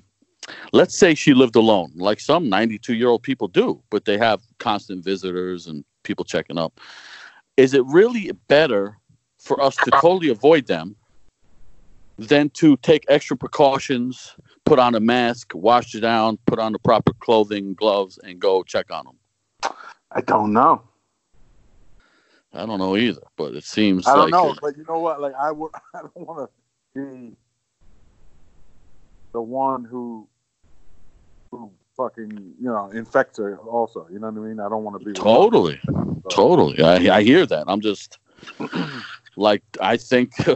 [0.74, 4.42] Let's say she lived alone, like some 92 year old people do, but they have
[4.60, 6.82] constant visitors and people checking up.
[7.58, 8.98] Is it really better
[9.40, 10.96] for us to totally avoid them
[12.18, 14.36] than to take extra precautions,
[14.66, 18.64] put on a mask, wash it down, put on the proper clothing, gloves, and go
[18.64, 19.18] check on them?
[20.12, 20.84] I don't know.
[22.54, 25.20] I don't know either, but it seems I don't like know, but you know what?
[25.20, 25.72] Like I would.
[25.96, 26.50] I don't want
[26.96, 27.36] to be
[29.34, 30.28] the one who who
[31.96, 33.58] fucking you know infects her.
[33.58, 34.60] Also, you know what I mean?
[34.60, 35.80] I don't want to be totally.
[36.24, 36.82] So, Totally.
[36.82, 37.66] I, I hear that.
[37.68, 38.18] I'm just
[39.36, 40.32] like, I think,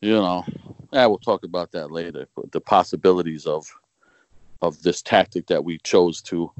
[0.00, 0.44] you know,
[0.92, 2.26] yeah, we'll talk about that later.
[2.34, 3.66] But the possibilities of
[4.62, 6.50] of this tactic that we chose to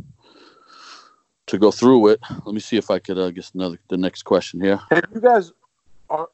[1.46, 2.20] to go through it.
[2.44, 4.80] Let me see if I could uh, guess another the next question here.
[4.90, 5.52] Have you guys
[6.10, 6.28] are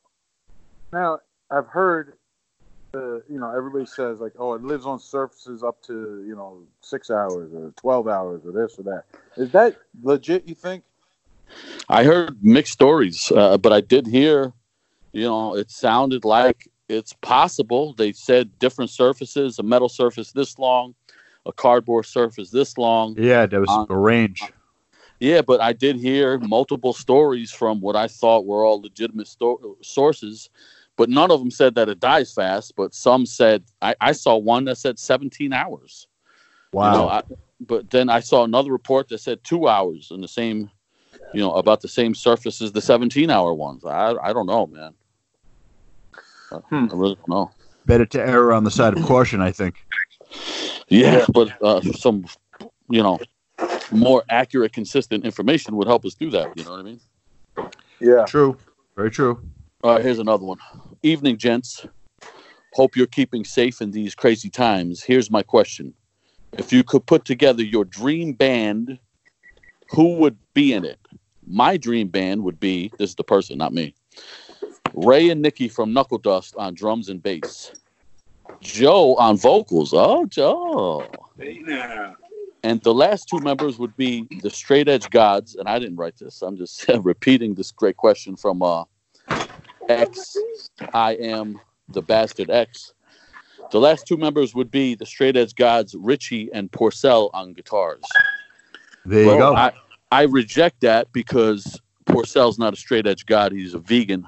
[0.92, 1.20] now?
[1.50, 2.14] I've heard.
[2.94, 6.62] Uh, you know, everybody says like, "Oh, it lives on surfaces up to you know
[6.82, 9.04] six hours or twelve hours or this or that."
[9.38, 10.46] Is that legit?
[10.46, 10.84] You think?
[11.88, 14.52] I heard mixed stories, uh, but I did hear,
[15.12, 17.94] you know, it sounded like it's possible.
[17.94, 20.94] They said different surfaces, a metal surface this long,
[21.46, 23.14] a cardboard surface this long.
[23.18, 24.52] Yeah, there was Uh, a range.
[25.18, 29.76] Yeah, but I did hear multiple stories from what I thought were all legitimate sto-
[29.80, 30.50] sources,
[30.96, 32.74] but none of them said that it dies fast.
[32.76, 36.06] But some said I, I saw one that said 17 hours.
[36.72, 36.92] Wow.
[36.92, 37.22] You know, I,
[37.60, 40.70] but then I saw another report that said two hours in the same,
[41.32, 43.84] you know, about the same surface as the 17 hour ones.
[43.84, 44.94] I I don't know, man.
[46.50, 46.86] I, Hmm.
[46.90, 47.50] I really don't know.
[47.86, 49.84] Better to err on the side of caution, I think.
[50.88, 52.26] Yeah, but uh, some,
[52.88, 53.18] you know,
[53.90, 56.56] more accurate, consistent information would help us do that.
[56.56, 57.00] You know what I mean?
[58.00, 58.24] Yeah.
[58.26, 58.56] True.
[58.96, 59.40] Very true.
[59.82, 60.58] All right, here's another one.
[61.02, 61.84] Evening, gents.
[62.74, 65.02] Hope you're keeping safe in these crazy times.
[65.02, 65.92] Here's my question.
[66.56, 69.00] If you could put together your dream band,
[69.90, 71.00] who would be in it?
[71.44, 73.92] My dream band would be this is the person, not me.
[74.94, 77.72] Ray and Nikki from Knuckle Dust on drums and bass.
[78.60, 79.92] Joe on vocals.
[79.92, 81.10] Oh, Joe.
[81.36, 82.14] Hey now.
[82.62, 86.16] And the last two members would be the Straight Edge Gods, and I didn't write
[86.18, 86.40] this.
[86.40, 88.84] I'm just repeating this great question from uh,
[89.88, 90.36] X.
[90.92, 92.94] I am the bastard X.
[93.70, 98.02] The last two members would be the Straight Edge Gods, Richie and Porcell on guitars.
[99.06, 99.54] There you go.
[99.54, 99.72] I,
[100.10, 103.52] I reject that because Porcell's not a straight edge god.
[103.52, 104.26] He's a vegan.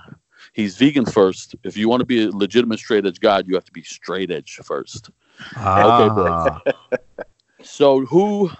[0.53, 1.55] He's vegan first.
[1.65, 4.31] If you want to be a legitimate straight edge god, you have to be straight
[4.31, 5.11] edge first.
[5.57, 6.63] Ah,
[7.63, 8.51] So who,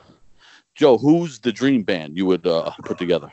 [0.75, 0.99] Joe?
[0.99, 3.31] Who's the dream band you would uh, put together?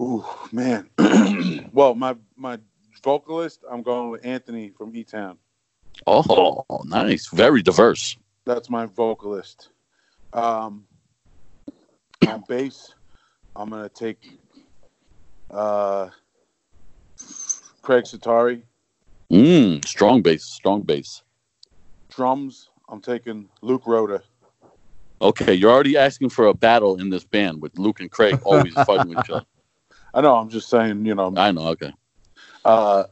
[0.00, 0.90] Ooh, man.
[1.72, 2.58] well, my my
[3.02, 5.38] vocalist, I'm going with Anthony from E Town.
[6.06, 7.28] Oh, nice.
[7.28, 8.16] Very diverse.
[8.44, 9.70] That's my vocalist.
[10.32, 10.84] Um,
[12.26, 12.94] on bass,
[13.54, 14.38] I'm gonna take
[15.50, 16.10] uh,
[17.82, 18.62] Craig Setari.
[19.32, 20.44] Mm, strong bass.
[20.44, 21.22] Strong bass.
[22.10, 24.22] Drums, I'm taking Luke Rhoda.
[25.20, 28.74] Okay, you're already asking for a battle in this band with Luke and Craig always
[28.86, 29.46] fighting each other.
[30.16, 30.34] I know.
[30.34, 31.04] I'm just saying.
[31.04, 31.30] You know.
[31.36, 31.68] I know.
[31.68, 31.92] Okay.
[32.64, 33.04] Uh,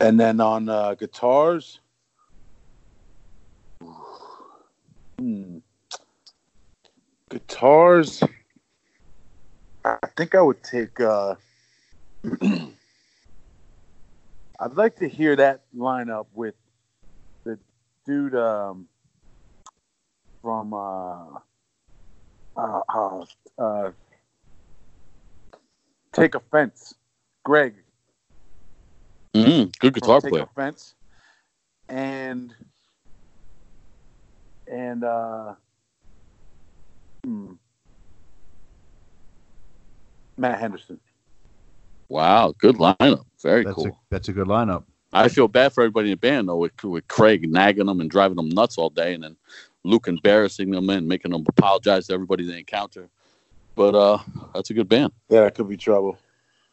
[0.00, 1.78] and then on uh, guitars,
[5.16, 5.58] hmm,
[7.30, 8.24] guitars,
[9.84, 10.98] I think I would take.
[10.98, 11.36] Uh,
[14.58, 16.56] I'd like to hear that lineup with
[17.44, 17.60] the
[18.04, 18.88] dude um,
[20.42, 21.26] from uh,
[22.56, 23.24] uh, uh,
[23.56, 23.92] uh,
[26.20, 26.94] Take Offense,
[27.44, 27.74] Greg.
[29.34, 30.42] Mm, good guitar from Take player.
[30.44, 30.94] Offense,
[31.88, 32.54] and
[34.70, 35.54] and uh,
[37.24, 37.52] hmm,
[40.36, 41.00] Matt Henderson.
[42.10, 43.24] Wow, good lineup.
[43.40, 43.86] Very that's cool.
[43.86, 44.84] a that's a good lineup.
[45.12, 48.10] I feel bad for everybody in the band though, with, with Craig nagging them and
[48.10, 49.36] driving them nuts all day, and then
[49.84, 53.08] Luke embarrassing them and making them apologize to everybody they encounter.
[53.74, 54.18] But uh,
[54.54, 55.12] that's a good band.
[55.28, 56.18] Yeah, that could be trouble.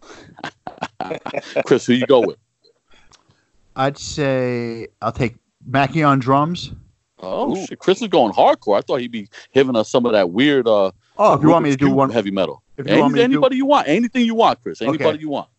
[1.66, 2.38] Chris, who you go with?
[3.76, 5.36] I'd say I'll take
[5.66, 6.72] Mackie on drums.
[7.20, 7.66] Oh Ooh.
[7.66, 8.78] shit, Chris is going hardcore.
[8.78, 10.68] I thought he'd be giving us some of that weird.
[10.68, 12.62] uh Oh, if you want me to do one, heavy metal.
[12.78, 14.82] if you Any, want me to do, anybody you want, anything you want, Chris.
[14.82, 15.20] Anybody Okay.
[15.20, 15.50] you want.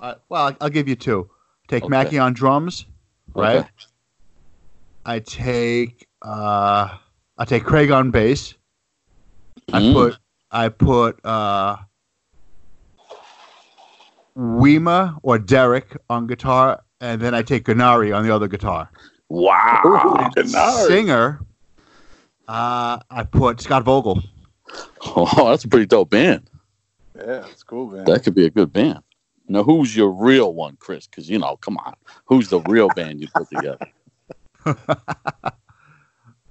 [0.00, 1.28] uh, well, I'll- I'll give you two.
[1.68, 1.90] Take Okay.
[1.90, 2.86] Mackie on drums,
[3.34, 3.56] right?
[3.58, 3.68] Okay.
[5.04, 6.96] I take uh,
[7.38, 8.54] I take Craig on bass.
[9.72, 9.92] I Mm.
[9.92, 10.18] put
[10.52, 11.78] I put uh,
[14.36, 18.90] Weema or Derek on guitar, and then I take Ganari on the other guitar.
[19.30, 20.30] Wow.
[20.86, 21.40] Singer,
[22.48, 24.22] uh, I put Scott Vogel.
[25.04, 26.50] Oh, that's a pretty dope band.
[27.16, 28.04] Yeah, that's cool, man.
[28.04, 29.00] That could be a good band.
[29.48, 31.06] Now, who's your real one, Chris?
[31.06, 31.94] Because you know, come on,
[32.26, 33.86] who's the real band you put together?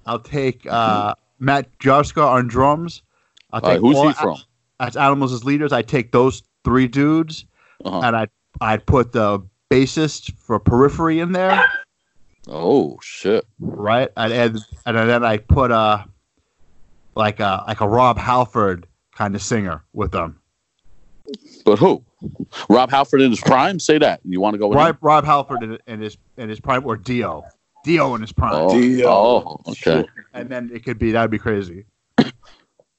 [0.06, 3.04] I'll take uh, Matt Garstka on drums.
[3.54, 4.38] I'll All right, take who's all- he from?
[4.80, 7.46] As Animals as leaders, I take those three dudes,
[7.86, 8.00] Uh-huh.
[8.04, 8.28] and I
[8.60, 11.64] I'd put the bassist for Periphery in there,
[12.48, 13.46] Oh shit!
[13.60, 14.10] right?
[14.18, 16.06] And and, and then I put a
[17.16, 20.40] like a like a Rob Halford kind of singer with them.
[21.64, 22.04] But who?
[22.70, 23.80] Rob Halford in his prime?
[23.80, 24.20] Say that.
[24.26, 24.98] You want to go with Rob him?
[25.02, 27.44] Rob Halford in, in his in his prime or Dio,
[27.84, 29.08] Dio in his prime, Oh, Dio.
[29.10, 30.06] oh, okay.
[30.34, 31.86] and then it could be that'd be crazy.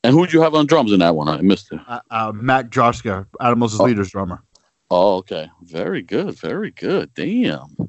[0.04, 1.28] And who'd you have on drums in that one?
[1.28, 1.80] I missed it.
[1.86, 3.84] Uh, uh, Matt Garstka, Animals as Oh.
[3.84, 4.42] leaders drummer.
[4.90, 5.48] Oh, okay.
[5.62, 6.38] Very good.
[6.38, 7.14] Very good.
[7.14, 7.76] Damn.
[7.78, 7.88] All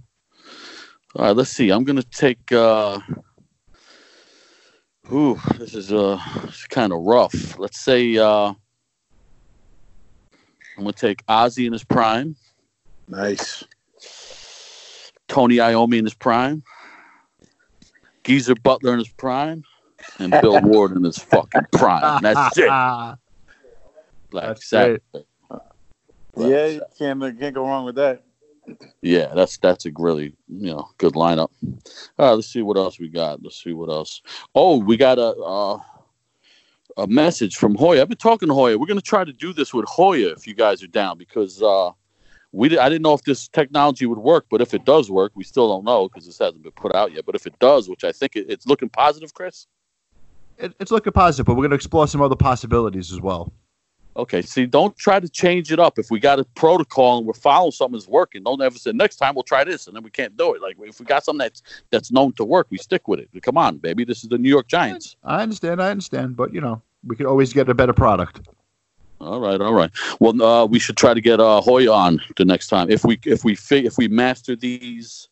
[1.17, 1.69] right, let's see.
[1.69, 2.99] I'm gonna take uh
[5.11, 6.17] Ooh, this is uh
[6.69, 7.57] kind of rough.
[7.59, 8.53] Let's say uh
[10.77, 12.35] I'm gonna take Ozzy in his prime,
[13.07, 13.63] Nice.
[15.27, 16.63] Tony Iommi in his prime,
[18.23, 19.63] Geezer Butler in his prime,
[20.19, 22.21] and Bill Ward in his fucking prime.
[22.21, 22.67] That's it.
[24.29, 25.01] Black That's Sabbath.
[26.35, 28.23] Yeah, you can't can't go wrong with that.
[29.01, 31.51] Yeah, that's that's a really you know good lineup.
[32.17, 33.43] All right, let's see what else we got.
[33.43, 34.21] Let's see what else.
[34.55, 35.79] Oh, we got a uh,
[36.97, 38.01] a message from Hoya.
[38.01, 38.77] I've been talking to Hoya.
[38.77, 41.91] We're gonna try to do this with Hoya if you guys are down because uh,
[42.51, 45.33] we di- I didn't know if this technology would work, but if it does work,
[45.35, 47.25] we still don't know because this hasn't been put out yet.
[47.25, 49.67] But if it does, which I think it, it's looking positive, Chris.
[50.57, 53.51] It, it's looking positive, but we're going to explore some other possibilities as well.
[54.15, 55.97] Okay, see, don't try to change it up.
[55.97, 59.15] If we got a protocol and we're following something that's working, don't ever say next
[59.15, 60.61] time we'll try this and then we can't do it.
[60.61, 63.29] Like if we got something that's that's known to work, we stick with it.
[63.41, 65.15] Come on, baby, this is the New York Giants.
[65.23, 68.47] I understand, I understand, but you know, we could always get a better product.
[69.19, 69.89] All right, all right.
[70.19, 73.19] Well, uh, we should try to get uh, Hoya on the next time if we
[73.25, 75.27] if we fi- if we master these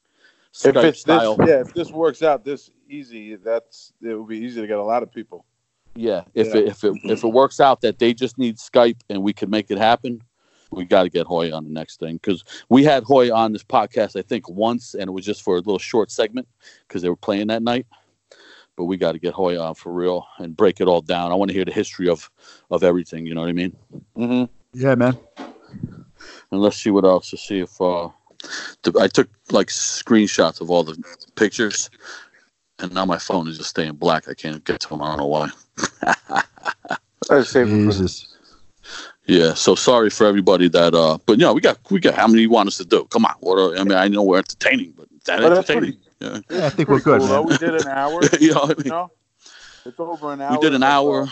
[0.53, 1.37] If Skype it's this, style.
[1.39, 4.83] yeah, if this works out this easy, that's it will be easy to get a
[4.83, 5.45] lot of people.
[5.95, 6.57] Yeah, if Yeah.
[6.57, 9.49] it if it if it works out that they just need Skype and we can
[9.49, 10.21] make it happen,
[10.71, 13.63] we got to get Hoy on the next thing because we had Hoy on this
[13.63, 16.47] podcast I think once and it was just for a little short segment
[16.87, 17.85] because they were playing that night.
[18.77, 21.31] But we got to get Hoy on for real and break it all down.
[21.31, 22.29] I want to hear the history of
[22.69, 23.25] of everything.
[23.25, 23.75] You know what I mean?
[24.17, 24.79] Mm-hmm.
[24.79, 25.17] Yeah, man.
[25.37, 28.09] And let's see what else to see if uh,
[28.83, 31.01] the, I took like screenshots of all the
[31.35, 31.89] pictures,
[32.79, 34.27] and now my phone is just staying black.
[34.27, 35.01] I can't get to them.
[35.01, 35.49] I don't know why.
[37.29, 38.27] I save it for the- Jesus.
[39.27, 40.93] Yeah, so sorry for everybody that.
[40.95, 43.05] uh But you know, we got we got how many you want us to do?
[43.05, 43.57] Come on, what?
[43.59, 45.99] Are, I mean, I know we're entertaining, but is that But that's entertaining?
[46.19, 47.45] pretty- Yeah, Yeah, I think we're good, cool, man.
[47.45, 48.21] We did an hour.
[48.39, 49.11] you know what I You know,
[49.85, 50.51] it's over an hour.
[50.51, 51.27] We did an hour.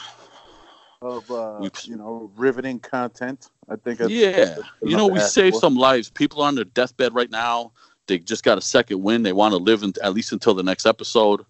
[1.01, 3.49] Of uh, We- you know riveting content.
[3.69, 3.99] I think.
[3.99, 5.61] That's, Yeah, that's you know, we to ask saved for.
[5.61, 6.09] some lives.
[6.09, 7.71] People are on their deathbed right now.
[8.07, 9.23] They just got a second win.
[9.23, 11.45] They want to live in, at least until the next episode.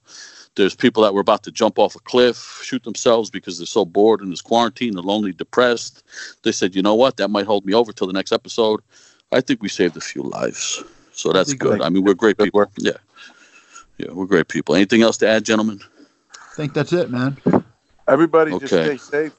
[0.56, 3.86] There's people that were about to jump off a cliff, shoot themselves because they're so
[3.86, 6.04] bored in this quarantine, they're lonely, depressed.
[6.44, 8.82] They said, you know what, that might hold me over till the next episode.
[9.32, 10.84] I think we saved a few lives,
[11.14, 11.80] so that's think good.
[11.80, 12.58] like- I mean, we're great people.
[12.58, 12.72] work.
[12.78, 12.94] Yeah,
[14.00, 14.76] yeah, we're great people.
[14.76, 15.80] Anything else to add, gentlemen?
[16.34, 17.38] I think that's it, man.
[18.08, 18.98] Everybody, just Okay.
[18.98, 19.34] stay safe.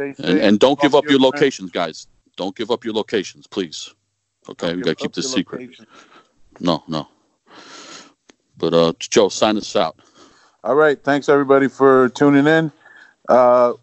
[0.00, 0.26] Stay safe.
[0.26, 1.34] And, and don't give up to your friends.
[1.34, 2.06] locations, guys.
[2.36, 3.94] Don't give up your locations, please.
[4.48, 5.60] Okay, Don't we gotta keep this secret.
[5.60, 5.86] location.
[6.58, 7.08] No, no.
[8.56, 9.98] But uh, Joe, sign us out.
[10.64, 11.02] All right.
[11.02, 12.72] Thanks everybody for tuning in.
[13.28, 13.74] Uh,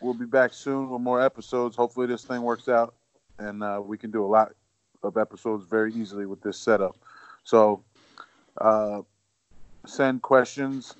[0.00, 1.74] we'll be back soon with more episodes.
[1.74, 2.94] Hopefully this thing works out
[3.38, 4.52] and uh, we can do a lot
[5.02, 6.96] of episodes very easily with this setup.
[7.42, 7.82] So
[8.60, 9.02] uh,
[9.86, 10.94] send questions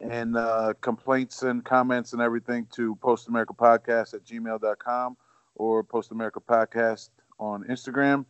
[0.00, 5.16] and uh, complaints and comments and everything to postamericapodcast at gmail.com
[5.56, 8.24] or postamerica podcast on Instagram.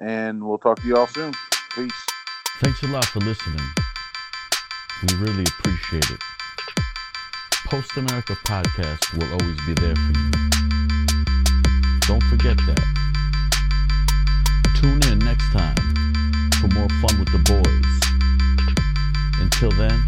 [0.00, 1.32] And we'll talk to you all soon.
[1.74, 1.92] Peace.
[2.60, 3.60] Thanks a lot for listening.
[5.02, 6.20] We really appreciate it.
[7.66, 10.30] Post America Podcast will always be there for you.
[12.06, 12.84] Don't forget that.
[14.76, 15.74] Tune in next time
[16.60, 18.00] for more fun with the boys.
[19.40, 20.04] Until then,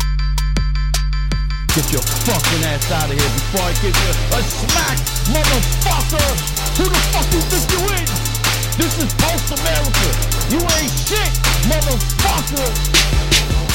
[1.78, 4.98] get your fucking ass out of here before I give you a smack,
[5.30, 6.26] motherfucker!
[6.74, 8.10] Who the fuck you think you is?
[8.74, 10.08] This is Post America.
[10.50, 11.30] You ain't shit,
[11.70, 13.67] motherfucker.